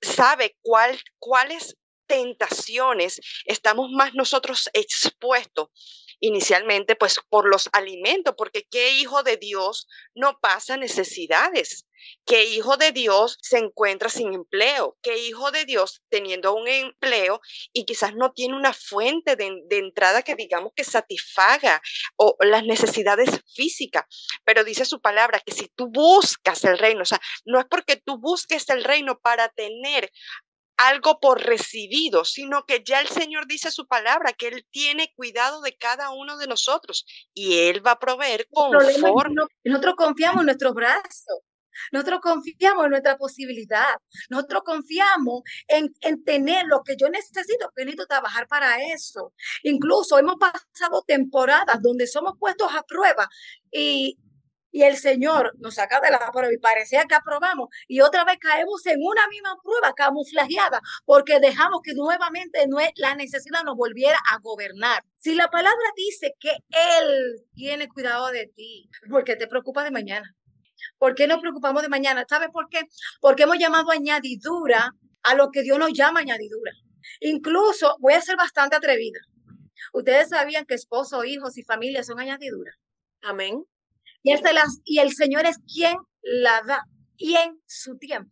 sabe 0.00 0.56
cuál, 0.62 0.98
cuáles 1.18 1.76
tentaciones 2.06 3.20
estamos 3.44 3.90
más 3.90 4.14
nosotros 4.14 4.70
expuestos 4.72 5.68
inicialmente 6.20 6.96
pues 6.96 7.20
por 7.28 7.48
los 7.48 7.68
alimentos, 7.72 8.34
porque 8.36 8.66
qué 8.70 8.94
hijo 8.94 9.22
de 9.22 9.36
Dios 9.36 9.86
no 10.14 10.38
pasa 10.40 10.76
necesidades. 10.76 11.86
¿Qué 12.24 12.44
hijo 12.44 12.76
de 12.76 12.92
Dios 12.92 13.38
se 13.40 13.58
encuentra 13.58 14.08
sin 14.08 14.32
empleo? 14.32 14.96
¿Qué 15.02 15.18
hijo 15.18 15.50
de 15.50 15.64
Dios 15.64 16.02
teniendo 16.08 16.54
un 16.54 16.68
empleo 16.68 17.40
y 17.72 17.84
quizás 17.84 18.14
no 18.14 18.32
tiene 18.32 18.54
una 18.54 18.72
fuente 18.72 19.36
de, 19.36 19.64
entrada 19.70 20.22
que 20.22 20.34
digamos 20.34 20.72
que 20.74 20.84
satisfaga 20.84 21.80
o 22.16 22.36
las 22.40 22.64
necesidades 22.64 23.42
físicas? 23.54 24.04
Pero 24.44 24.64
dice 24.64 24.84
su 24.84 25.00
palabra 25.00 25.40
que 25.40 25.52
si 25.52 25.68
tú 25.74 25.88
buscas 25.90 26.64
el 26.64 26.78
reino, 26.78 27.02
o 27.02 27.06
sea, 27.06 27.20
no 27.44 27.58
es 27.58 27.66
porque 27.66 27.96
tú 27.96 28.18
busques 28.18 28.68
el 28.70 28.84
reino 28.84 29.18
para 29.20 29.48
tener 29.48 30.10
algo 30.78 31.18
por 31.20 31.44
recibido, 31.44 32.24
sino 32.24 32.64
que 32.64 32.82
ya 32.84 33.00
el 33.00 33.08
Señor 33.08 33.46
dice 33.46 33.70
su 33.70 33.86
palabra, 33.86 34.32
que 34.32 34.48
Él 34.48 34.66
tiene 34.70 35.12
cuidado 35.14 35.60
de 35.60 35.76
cada 35.76 36.10
uno 36.10 36.38
de 36.38 36.46
nosotros 36.46 37.04
y 37.34 37.58
Él 37.58 37.84
va 37.86 37.92
a 37.92 37.98
proveer 37.98 38.46
conforme. 38.50 39.42
Nosotros 39.64 39.94
confiamos 39.96 40.40
en 40.40 40.46
nuestros 40.46 40.74
brazos. 40.74 41.40
Nosotros 41.92 42.20
confiamos 42.20 42.84
en 42.84 42.90
nuestra 42.90 43.16
posibilidad. 43.16 43.94
Nosotros 44.30 44.62
confiamos 44.64 45.42
en, 45.68 45.92
en, 46.00 46.24
tener 46.24 46.66
lo 46.66 46.82
que 46.82 46.96
yo 46.96 47.08
necesito, 47.08 47.70
que 47.76 47.84
necesito 47.84 48.06
trabajar 48.06 48.46
para 48.48 48.82
eso. 48.92 49.32
Incluso 49.62 50.18
hemos 50.18 50.36
pasado 50.36 51.02
temporadas 51.06 51.80
donde 51.82 52.06
somos 52.06 52.34
puestos 52.38 52.72
a 52.74 52.82
prueba 52.82 53.28
y, 53.70 54.18
y 54.78 54.84
el 54.84 54.96
Señor 54.96 55.54
nos 55.58 55.74
saca 55.74 56.00
de 56.00 56.08
la 56.08 56.30
prueba 56.30 56.52
y 56.52 56.58
parecía 56.58 57.04
que 57.06 57.16
aprobamos 57.16 57.68
y 57.88 58.00
otra 58.00 58.24
vez 58.24 58.38
caemos 58.38 58.86
en 58.86 59.00
una 59.02 59.26
misma 59.26 59.56
prueba 59.60 59.92
camuflajeada 59.92 60.80
porque 61.04 61.40
dejamos 61.40 61.80
que 61.82 61.94
nuevamente 61.94 62.64
la 62.94 63.16
necesidad 63.16 63.64
nos 63.64 63.74
volviera 63.74 64.16
a 64.32 64.38
gobernar. 64.38 65.02
Si 65.16 65.34
la 65.34 65.48
palabra 65.48 65.82
dice 65.96 66.36
que 66.38 66.50
Él 66.50 67.44
tiene 67.56 67.88
cuidado 67.88 68.28
de 68.28 68.52
ti, 68.54 68.88
¿por 69.10 69.24
qué 69.24 69.34
te 69.34 69.48
preocupa 69.48 69.82
de 69.82 69.90
mañana? 69.90 70.32
¿Por 70.96 71.16
qué 71.16 71.26
nos 71.26 71.40
preocupamos 71.40 71.82
de 71.82 71.88
mañana? 71.88 72.24
¿Sabes 72.28 72.50
por 72.52 72.68
qué? 72.68 72.82
Porque 73.20 73.42
hemos 73.42 73.58
llamado 73.58 73.90
añadidura 73.90 74.92
a 75.24 75.34
lo 75.34 75.50
que 75.50 75.62
Dios 75.62 75.80
nos 75.80 75.92
llama 75.92 76.20
añadidura. 76.20 76.70
Incluso 77.18 77.96
voy 77.98 78.12
a 78.12 78.20
ser 78.20 78.36
bastante 78.36 78.76
atrevida. 78.76 79.18
Ustedes 79.92 80.28
sabían 80.28 80.66
que 80.66 80.74
esposo, 80.74 81.24
hijos 81.24 81.58
y 81.58 81.64
familia 81.64 82.04
son 82.04 82.20
añadidura. 82.20 82.70
Amén. 83.22 83.64
Y, 84.28 84.54
las, 84.54 84.80
y 84.84 84.98
el 84.98 85.12
Señor 85.12 85.46
es 85.46 85.56
quien 85.72 85.96
la 86.22 86.62
da 86.62 86.84
y 87.16 87.34
en 87.36 87.60
su 87.66 87.98
tiempo. 87.98 88.30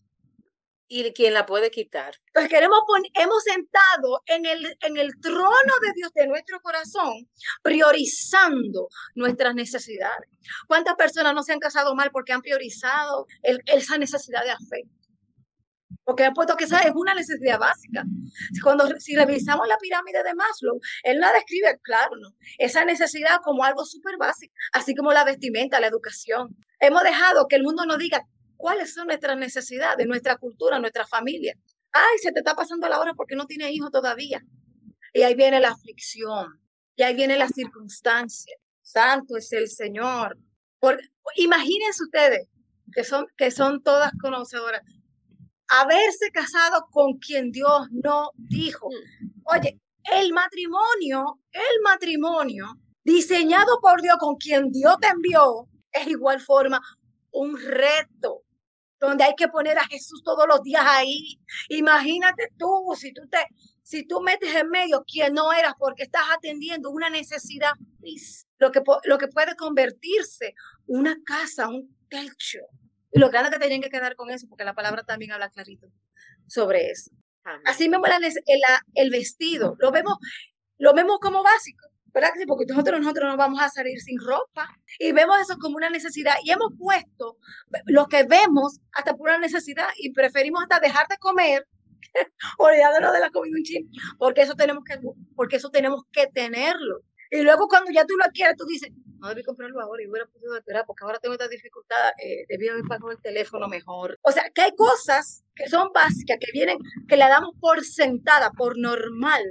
Y 0.89 1.13
quien 1.13 1.35
la 1.35 1.47
puede 1.47 1.73
quitar. 1.73 2.15
Pues 2.33 2.49
queremos 2.49 2.79
hemos 3.15 3.43
sentado 3.43 4.23
en 4.27 4.47
el, 4.47 4.77
en 4.83 4.97
el 4.97 5.19
trono 5.21 5.73
de 5.83 5.93
Dios 5.97 6.13
de 6.15 6.29
nuestro 6.29 6.61
corazón, 6.61 7.29
priorizando 7.63 8.89
nuestras 9.17 9.55
necesidades. 9.57 10.29
¿Cuántas 10.69 10.95
personas 10.95 11.35
no 11.35 11.43
se 11.43 11.53
han 11.53 11.59
casado 11.59 11.97
mal 11.97 12.13
porque 12.13 12.33
han 12.33 12.41
priorizado 12.41 13.27
esa 13.43 13.99
necesidad 13.99 14.45
de 14.45 14.53
afecto? 14.53 15.06
Porque 16.07 16.25
he 16.25 16.33
puesto 16.33 16.57
que 16.57 16.64
esa 16.64 16.79
es 16.83 16.92
una 16.95 17.14
necesidad 17.14 17.59
básica. 17.59 18.05
Cuando 18.62 18.88
si 19.01 19.16
revisamos 19.16 19.66
la 19.66 19.77
pirámide 19.77 20.23
de 20.23 20.35
Maslow, 20.37 20.79
él 21.03 21.19
la 21.19 21.33
describe, 21.33 21.81
claro, 21.83 22.14
¿no? 22.16 22.29
esa 22.59 22.85
necesidad 22.85 23.40
como 23.42 23.64
algo 23.64 23.85
súper 23.85 24.16
básico, 24.16 24.55
así 24.73 24.95
como 24.95 25.12
la 25.12 25.25
vestimenta, 25.25 25.81
la 25.81 25.88
educación. 25.88 26.57
Hemos 26.79 27.03
dejado 27.03 27.49
que 27.49 27.57
el 27.57 27.64
mundo 27.64 27.85
nos 27.87 27.99
diga 27.99 28.23
cuáles 28.57 28.95
son 28.95 29.09
nuestras 29.09 29.37
necesidades, 29.37 30.07
nuestra 30.07 30.37
cultura, 30.37 30.79
nuestra 30.79 31.05
familia. 31.09 31.55
Ay, 31.90 32.19
se 32.23 32.31
te 32.31 32.38
está 32.38 32.55
pasando 32.55 32.88
la 32.88 33.01
hora 33.01 33.14
porque 33.14 33.35
no 33.35 33.47
tiene 33.47 33.73
hijos 33.73 33.90
todavía. 33.90 34.40
Y 35.12 35.23
ahí 35.23 35.35
viene 35.35 35.59
la 35.59 35.71
aflicción, 35.71 36.61
y 36.95 37.03
ahí 37.03 37.16
viene 37.16 37.37
la 37.37 37.49
circunstancia. 37.49 38.55
Santo 38.81 39.37
es 39.37 39.53
el 39.53 39.69
Señor. 39.69 40.38
imagínense 41.35 42.05
ustedes, 42.05 42.47
que 42.92 43.03
son, 43.03 43.27
que 43.37 43.51
son 43.51 43.83
todas 43.83 44.12
conocedoras, 44.21 44.83
haberse 45.69 46.31
casado 46.33 46.87
con 46.91 47.19
quien 47.19 47.51
Dios 47.51 47.89
no 47.91 48.31
dijo. 48.37 48.89
Mm. 48.89 49.31
Oye, 49.45 49.81
el 50.13 50.33
matrimonio, 50.33 51.41
el 51.53 51.83
matrimonio 51.83 52.67
diseñado 53.05 53.81
por 53.81 54.03
Dios 54.03 54.17
con 54.19 54.37
quien 54.37 54.71
Dios 54.71 54.97
te 55.01 55.09
envió, 55.09 55.69
es 55.93 56.07
igual 56.09 56.41
forma 56.41 56.81
un 57.31 57.57
reto 57.59 58.43
donde 58.99 59.25
hay 59.25 59.35
que 59.37 59.49
poner 59.49 59.79
a 59.79 59.87
Jesús 59.87 60.23
todos 60.25 60.47
los 60.49 60.63
días 60.63 60.83
ahí. 60.85 61.39
Imagínate 61.69 62.49
tú, 62.59 62.95
si 62.97 63.13
tú 63.13 63.23
te, 63.29 63.39
si 63.83 64.07
tú 64.07 64.21
metes 64.21 64.55
en 64.55 64.69
medio 64.71 65.05
quien 65.05 65.35
no 65.35 65.53
eras 65.53 65.75
porque 65.79 66.05
estás 66.05 66.25
atendiendo 66.35 66.91
una 66.91 67.11
necesidad, 67.11 67.73
lo 68.59 68.73
que, 68.73 68.83
lo 69.05 69.19
que 69.19 69.29
puede 69.29 69.55
convertirse 69.55 70.55
una 70.87 71.17
casa, 71.25 71.69
un 71.69 71.97
techo, 72.09 72.61
lo 73.19 73.31
grande 73.31 73.51
que 73.51 73.59
tienen 73.59 73.83
que 73.83 73.91
quedar 73.91 74.17
con 74.17 74.31
eso, 74.31 74.47
porque 74.49 74.65
la 74.65 74.75
palabra 74.75 75.03
también 75.05 75.33
habla 75.33 75.51
clarito 75.51 75.89
sobre 76.47 76.91
eso. 76.91 77.11
Así 77.65 77.89
mismo 77.89 78.05
el, 78.07 78.63
el 78.95 79.11
vestido, 79.11 79.77
lo 79.79 79.93
vemos, 79.93 80.15
lo 80.79 80.95
vemos 80.95 81.19
como 81.21 81.45
básico, 81.45 81.87
¿verdad? 82.13 82.31
Porque 82.49 82.65
nosotros, 82.67 83.01
nosotros 83.01 83.31
no 83.31 83.37
vamos 83.37 83.61
a 83.61 83.69
salir 83.69 84.01
sin 84.01 84.19
ropa 84.19 84.69
y 84.99 85.13
vemos 85.13 85.39
eso 85.41 85.57
como 85.59 85.77
una 85.77 85.91
necesidad 85.91 86.35
y 86.43 86.51
hemos 86.51 86.73
puesto 86.77 87.37
lo 87.85 88.07
que 88.07 88.25
vemos 88.25 88.81
hasta 88.93 89.15
por 89.15 89.29
una 89.29 89.39
necesidad 89.39 89.89
y 89.97 90.13
preferimos 90.13 90.63
hasta 90.63 90.81
dejar 90.81 91.07
de 91.09 91.19
comer 91.19 91.69
olvidándonos 92.59 93.13
de 93.13 93.21
la 93.21 93.31
comida 93.31 93.57
un 93.57 93.63
ching, 93.63 93.91
porque 94.19 94.43
eso 94.43 94.55
tenemos 94.55 94.83
que, 94.85 94.99
porque 95.35 95.57
eso 95.57 95.71
tenemos 95.71 96.03
que 96.11 96.27
tenerlo. 96.29 97.01
Y 97.31 97.43
luego 97.43 97.69
cuando 97.69 97.91
ya 97.93 98.05
tú 98.05 98.15
lo 98.17 98.31
quieres, 98.33 98.57
tú 98.57 98.65
dices, 98.67 98.91
no 99.27 99.35
debí 99.35 99.43
comprarlo 99.43 99.81
ahora 99.81 100.03
y 100.03 100.09
hubiera 100.09 100.27
podido 100.27 100.57
esperar 100.57 100.85
porque 100.87 101.05
ahora 101.05 101.19
tengo 101.19 101.35
esta 101.35 101.49
dificultad, 101.49 102.11
eh, 102.23 102.45
debí 102.49 102.69
haber 102.69 102.85
pagado 102.85 103.11
el 103.11 103.21
teléfono 103.21 103.67
mejor. 103.69 104.19
O 104.23 104.31
sea, 104.31 104.45
que 104.55 104.62
hay 104.62 104.71
cosas 104.77 105.45
que 105.55 105.69
son 105.69 105.91
básicas, 105.93 106.39
que 106.41 106.53
vienen, 106.53 106.79
que 107.09 107.17
la 107.17 107.29
damos 107.29 107.55
por 107.61 107.85
sentada, 107.85 108.51
por 108.53 108.79
normal. 108.79 109.43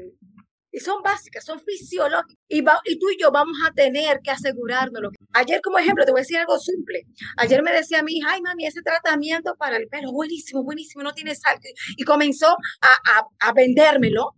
Y 0.71 0.79
son 0.79 1.01
básicas, 1.01 1.45
son 1.45 1.61
fisiológicas. 1.61 2.35
Y, 2.49 2.59
y 2.59 2.99
tú 2.99 3.09
y 3.09 3.21
yo 3.21 3.31
vamos 3.31 3.57
a 3.65 3.73
tener 3.73 4.19
que 4.21 4.31
asegurarnos. 4.31 5.13
Ayer, 5.33 5.61
como 5.61 5.77
ejemplo, 5.79 6.03
te 6.03 6.11
voy 6.11 6.19
a 6.19 6.23
decir 6.23 6.37
algo 6.37 6.59
simple. 6.59 7.03
Ayer 7.37 7.63
me 7.63 7.71
decía 7.71 8.03
mi 8.03 8.17
hija, 8.17 8.31
ay, 8.31 8.41
mami, 8.41 8.65
ese 8.65 8.81
tratamiento 8.81 9.55
para 9.57 9.77
el 9.77 9.87
pelo, 9.87 10.11
buenísimo, 10.11 10.63
buenísimo, 10.63 11.03
no 11.03 11.13
tiene 11.13 11.33
sal. 11.35 11.57
Y 11.95 12.03
comenzó 12.03 12.47
a, 12.49 13.19
a, 13.19 13.49
a 13.49 13.53
vendérmelo 13.53 14.35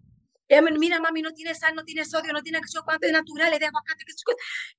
mira, 0.79 0.99
mami, 0.99 1.21
no 1.21 1.31
tiene 1.31 1.53
sal, 1.55 1.75
no 1.75 1.83
tiene 1.83 2.05
sodio, 2.05 2.33
no 2.33 2.41
tiene 2.41 2.59
que 2.59 2.67
cuánto 2.83 3.07
es 3.07 3.13
natural, 3.13 3.53
es 3.53 3.59
de 3.59 3.65
aguacate. 3.65 4.05
Que 4.05 4.13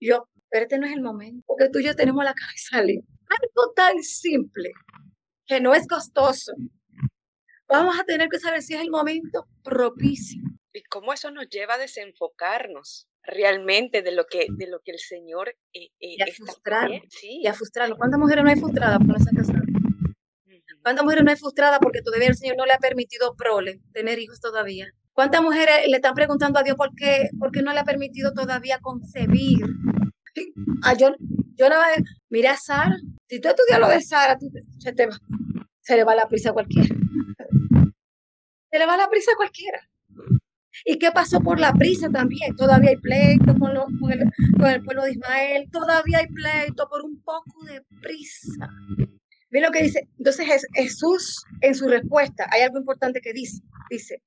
yo, 0.01 0.29
pero 0.51 0.63
este 0.65 0.79
no 0.79 0.87
es 0.87 0.93
el 0.93 1.03
momento, 1.03 1.45
porque 1.47 1.69
tú 1.71 1.79
y 1.79 1.85
yo 1.85 1.95
tenemos 1.95 2.25
la 2.25 2.35
cabeza 2.35 2.83
libre. 2.83 3.07
Algo 3.29 3.73
tan 3.75 4.03
simple, 4.03 4.71
que 5.47 5.61
no 5.61 5.75
es 5.75 5.87
costoso. 5.87 6.53
Vamos 7.69 7.99
a 8.01 8.05
tener 8.05 8.29
que 8.29 8.39
saber 8.39 8.63
si 8.63 8.75
es 8.75 8.81
el 8.81 8.91
momento 8.91 9.47
propicio. 9.63 10.43
Y 10.73 10.83
cómo 10.85 11.13
eso 11.13 11.31
nos 11.31 11.49
lleva 11.49 11.75
a 11.75 11.79
desenfocarnos 11.79 13.09
realmente 13.23 14.01
de 14.03 14.13
lo 14.13 14.27
que, 14.27 14.47
de 14.49 14.67
lo 14.69 14.81
que 14.81 14.93
el 14.93 14.99
Señor 14.99 15.51
eh, 15.73 15.89
eh, 16.01 16.17
y 16.17 16.23
a 16.23 16.27
frustrarlo. 16.35 17.01
Sí. 17.11 17.41
Y 17.43 17.47
a 17.47 17.53
frustrarlo. 17.53 17.97
¿Cuántas 17.97 18.19
mujeres 18.19 18.45
no 18.45 18.51
hay 18.51 18.57
frustradas 18.57 18.99
por 18.99 19.09
no 19.09 19.19
se 19.19 19.37
casadas? 19.37 19.63
¿Cuántas 20.83 21.05
mujeres 21.05 21.25
no 21.25 21.31
hay 21.31 21.37
frustradas 21.37 21.81
porque 21.83 22.01
todavía 22.01 22.29
el 22.29 22.37
Señor 22.37 22.57
no 22.57 22.65
le 22.65 22.73
ha 22.73 22.79
permitido 22.79 23.35
prole, 23.37 23.81
tener 23.93 24.19
hijos 24.19 24.41
todavía? 24.41 24.95
¿Cuántas 25.19 25.43
mujeres 25.43 25.79
le 25.89 25.97
están 25.97 26.15
preguntando 26.15 26.61
a 26.61 26.63
Dios 26.63 26.77
por 26.77 26.95
qué, 26.95 27.29
por 27.41 27.51
qué 27.51 27.61
no 27.61 27.73
le 27.73 27.81
ha 27.81 27.85
permitido 27.85 28.33
todavía 28.33 28.79
concebir? 28.79 29.59
Ah, 30.85 30.95
yo, 30.95 31.09
yo 31.57 31.69
nada 31.69 31.89
más, 31.89 31.97
mira 32.31 32.57
Sara, 32.57 32.95
si 33.29 33.41
tú 33.41 33.49
estudias 33.49 33.81
lo 33.81 33.89
de 33.89 34.01
Sara, 34.01 34.39
se, 34.79 34.93
te 34.93 35.07
va, 35.07 35.17
se 35.81 35.97
le 35.97 36.05
va 36.05 36.15
la 36.15 36.29
prisa 36.29 36.51
a 36.51 36.53
cualquiera. 36.53 36.95
Se 38.71 38.79
le 38.79 38.87
va 38.87 38.97
la 38.97 39.09
prisa 39.09 39.33
a 39.33 39.37
cualquiera. 39.37 39.81
¿Y 40.85 41.01
qué 41.01 41.11
pasó 41.11 41.41
por 41.41 41.59
la 41.59 41.73
prisa 41.73 42.09
también? 42.11 42.55
Todavía 42.55 42.91
hay 42.91 42.99
pleito 42.99 43.59
con, 43.59 43.73
el, 43.73 44.23
con, 44.57 44.71
el, 44.71 44.85
pueblo 44.85 45.03
de 45.03 45.11
Ismael, 45.11 45.69
todavía 45.73 46.19
hay 46.19 46.29
pleito 46.29 46.89
por 46.89 47.03
un 47.03 47.21
poco 47.25 47.65
de 47.65 47.83
prisa. 48.01 48.69
Mira 49.51 49.67
lo 49.67 49.73
que 49.73 49.83
dice. 49.83 50.09
Entonces 50.17 50.47
Jesús, 50.75 51.43
en 51.61 51.75
su 51.75 51.89
respuesta, 51.89 52.47
hay 52.53 52.63
algo 52.63 52.79
importante 52.79 53.21
que 53.21 53.33
dice. 53.33 53.63
Dice, 53.91 54.23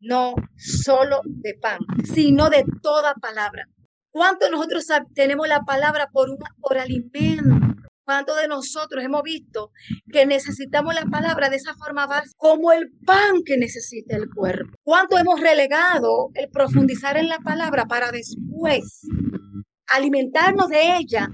no 0.00 0.34
solo 0.56 1.20
de 1.24 1.54
pan, 1.60 1.78
sino 2.04 2.50
de 2.50 2.64
toda 2.82 3.14
palabra. 3.14 3.66
¿Cuánto 4.10 4.50
nosotros 4.50 4.86
tenemos 5.14 5.46
la 5.46 5.62
palabra 5.62 6.08
por, 6.12 6.36
por 6.60 6.78
alimento? 6.78 7.44
¿Cuántos 8.04 8.38
de 8.38 8.48
nosotros 8.48 9.04
hemos 9.04 9.22
visto 9.22 9.70
que 10.10 10.26
necesitamos 10.26 10.94
la 10.94 11.04
palabra 11.04 11.48
de 11.48 11.56
esa 11.56 11.74
forma 11.74 12.08
básica, 12.08 12.34
como 12.36 12.72
el 12.72 12.90
pan 13.06 13.42
que 13.44 13.56
necesita 13.56 14.16
el 14.16 14.28
cuerpo? 14.28 14.72
¿Cuánto 14.82 15.16
hemos 15.16 15.38
relegado 15.38 16.30
el 16.34 16.50
profundizar 16.50 17.16
en 17.16 17.28
la 17.28 17.38
palabra 17.38 17.86
para 17.86 18.10
después 18.10 19.06
alimentarnos 19.86 20.68
de 20.68 20.96
ella? 20.96 21.28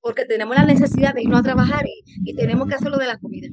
Porque 0.00 0.24
tenemos 0.24 0.56
la 0.56 0.64
necesidad 0.64 1.12
de 1.12 1.22
irnos 1.22 1.40
a 1.40 1.42
trabajar 1.42 1.84
y, 1.84 2.30
y 2.30 2.34
tenemos 2.34 2.66
que 2.66 2.76
hacerlo 2.76 2.96
de 2.96 3.08
la 3.08 3.18
comida 3.18 3.48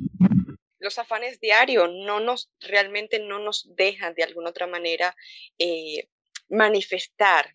los 0.84 1.00
afanes 1.00 1.40
diarios 1.40 1.90
no 2.06 2.20
nos, 2.20 2.52
realmente 2.60 3.20
no 3.20 3.40
nos 3.40 3.70
dejan 3.76 4.14
de 4.14 4.24
alguna 4.24 4.50
otra 4.50 4.68
manera 4.68 5.16
eh, 5.58 6.10
manifestar. 6.50 7.54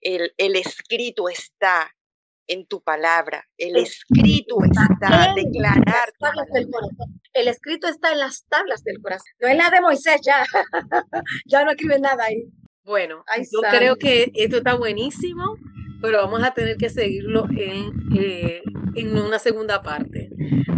El, 0.00 0.32
el, 0.36 0.54
escrito 0.54 1.28
está 1.28 1.92
en 2.46 2.66
tu 2.66 2.82
palabra, 2.82 3.48
el 3.56 3.76
escrito 3.76 4.58
está, 4.62 5.34
declarar. 5.34 6.12
El 7.32 7.48
escrito 7.48 7.88
está 7.88 8.12
en 8.12 8.18
las 8.18 8.44
tablas 8.48 8.84
del 8.84 9.00
corazón, 9.00 9.32
no 9.40 9.48
en 9.48 9.58
la 9.58 9.70
de 9.70 9.80
Moisés, 9.80 10.20
ya, 10.22 10.44
ya 11.46 11.64
no 11.64 11.72
escribe 11.72 11.98
nada 11.98 12.24
ahí. 12.24 12.44
Bueno, 12.84 13.24
yo 13.52 13.60
creo 13.70 13.96
que 13.96 14.30
esto 14.34 14.58
está 14.58 14.74
buenísimo, 14.74 15.56
pero 16.00 16.18
vamos 16.18 16.42
a 16.42 16.54
tener 16.54 16.76
que 16.76 16.90
seguirlo 16.90 17.46
en, 17.50 17.92
eh, 18.16 18.62
en 18.94 19.16
una 19.18 19.38
segunda 19.38 19.82
parte. 19.82 20.27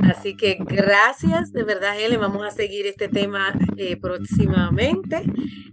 Así 0.04 0.36
que 0.36 0.58
gracias, 0.60 1.52
de 1.52 1.62
verdad, 1.62 1.98
Helen. 1.98 2.20
Vamos 2.20 2.44
a 2.44 2.50
seguir 2.50 2.86
este 2.86 3.08
tema 3.08 3.54
eh, 3.76 3.96
próximamente 3.96 5.22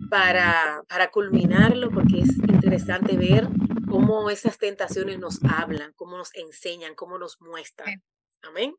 para, 0.10 0.83
para 0.88 1.10
culminarlo, 1.10 1.89
porque 1.89 2.19
es 2.19 2.38
interesante 2.38 3.17
ver 3.17 3.47
cómo 3.89 4.29
esas 4.29 4.57
tentaciones 4.57 5.19
nos 5.19 5.43
hablan, 5.43 5.93
cómo 5.95 6.17
nos 6.17 6.33
enseñan, 6.36 6.95
cómo 6.95 7.17
nos 7.17 7.41
muestran. 7.41 8.01
Amén. 8.43 8.75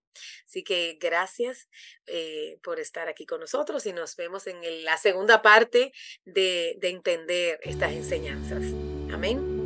Así 0.47 0.63
que 0.63 0.99
gracias 1.01 1.69
eh, 2.07 2.59
por 2.63 2.79
estar 2.79 3.09
aquí 3.09 3.27
con 3.27 3.41
nosotros 3.41 3.85
y 3.87 3.93
nos 3.93 4.17
vemos 4.17 4.47
en 4.47 4.85
la 4.85 4.97
segunda 4.97 5.43
parte 5.43 5.93
de, 6.25 6.77
de 6.81 6.89
entender 6.89 7.59
estas 7.63 7.93
enseñanzas. 7.93 8.63
Amén. 9.13 9.58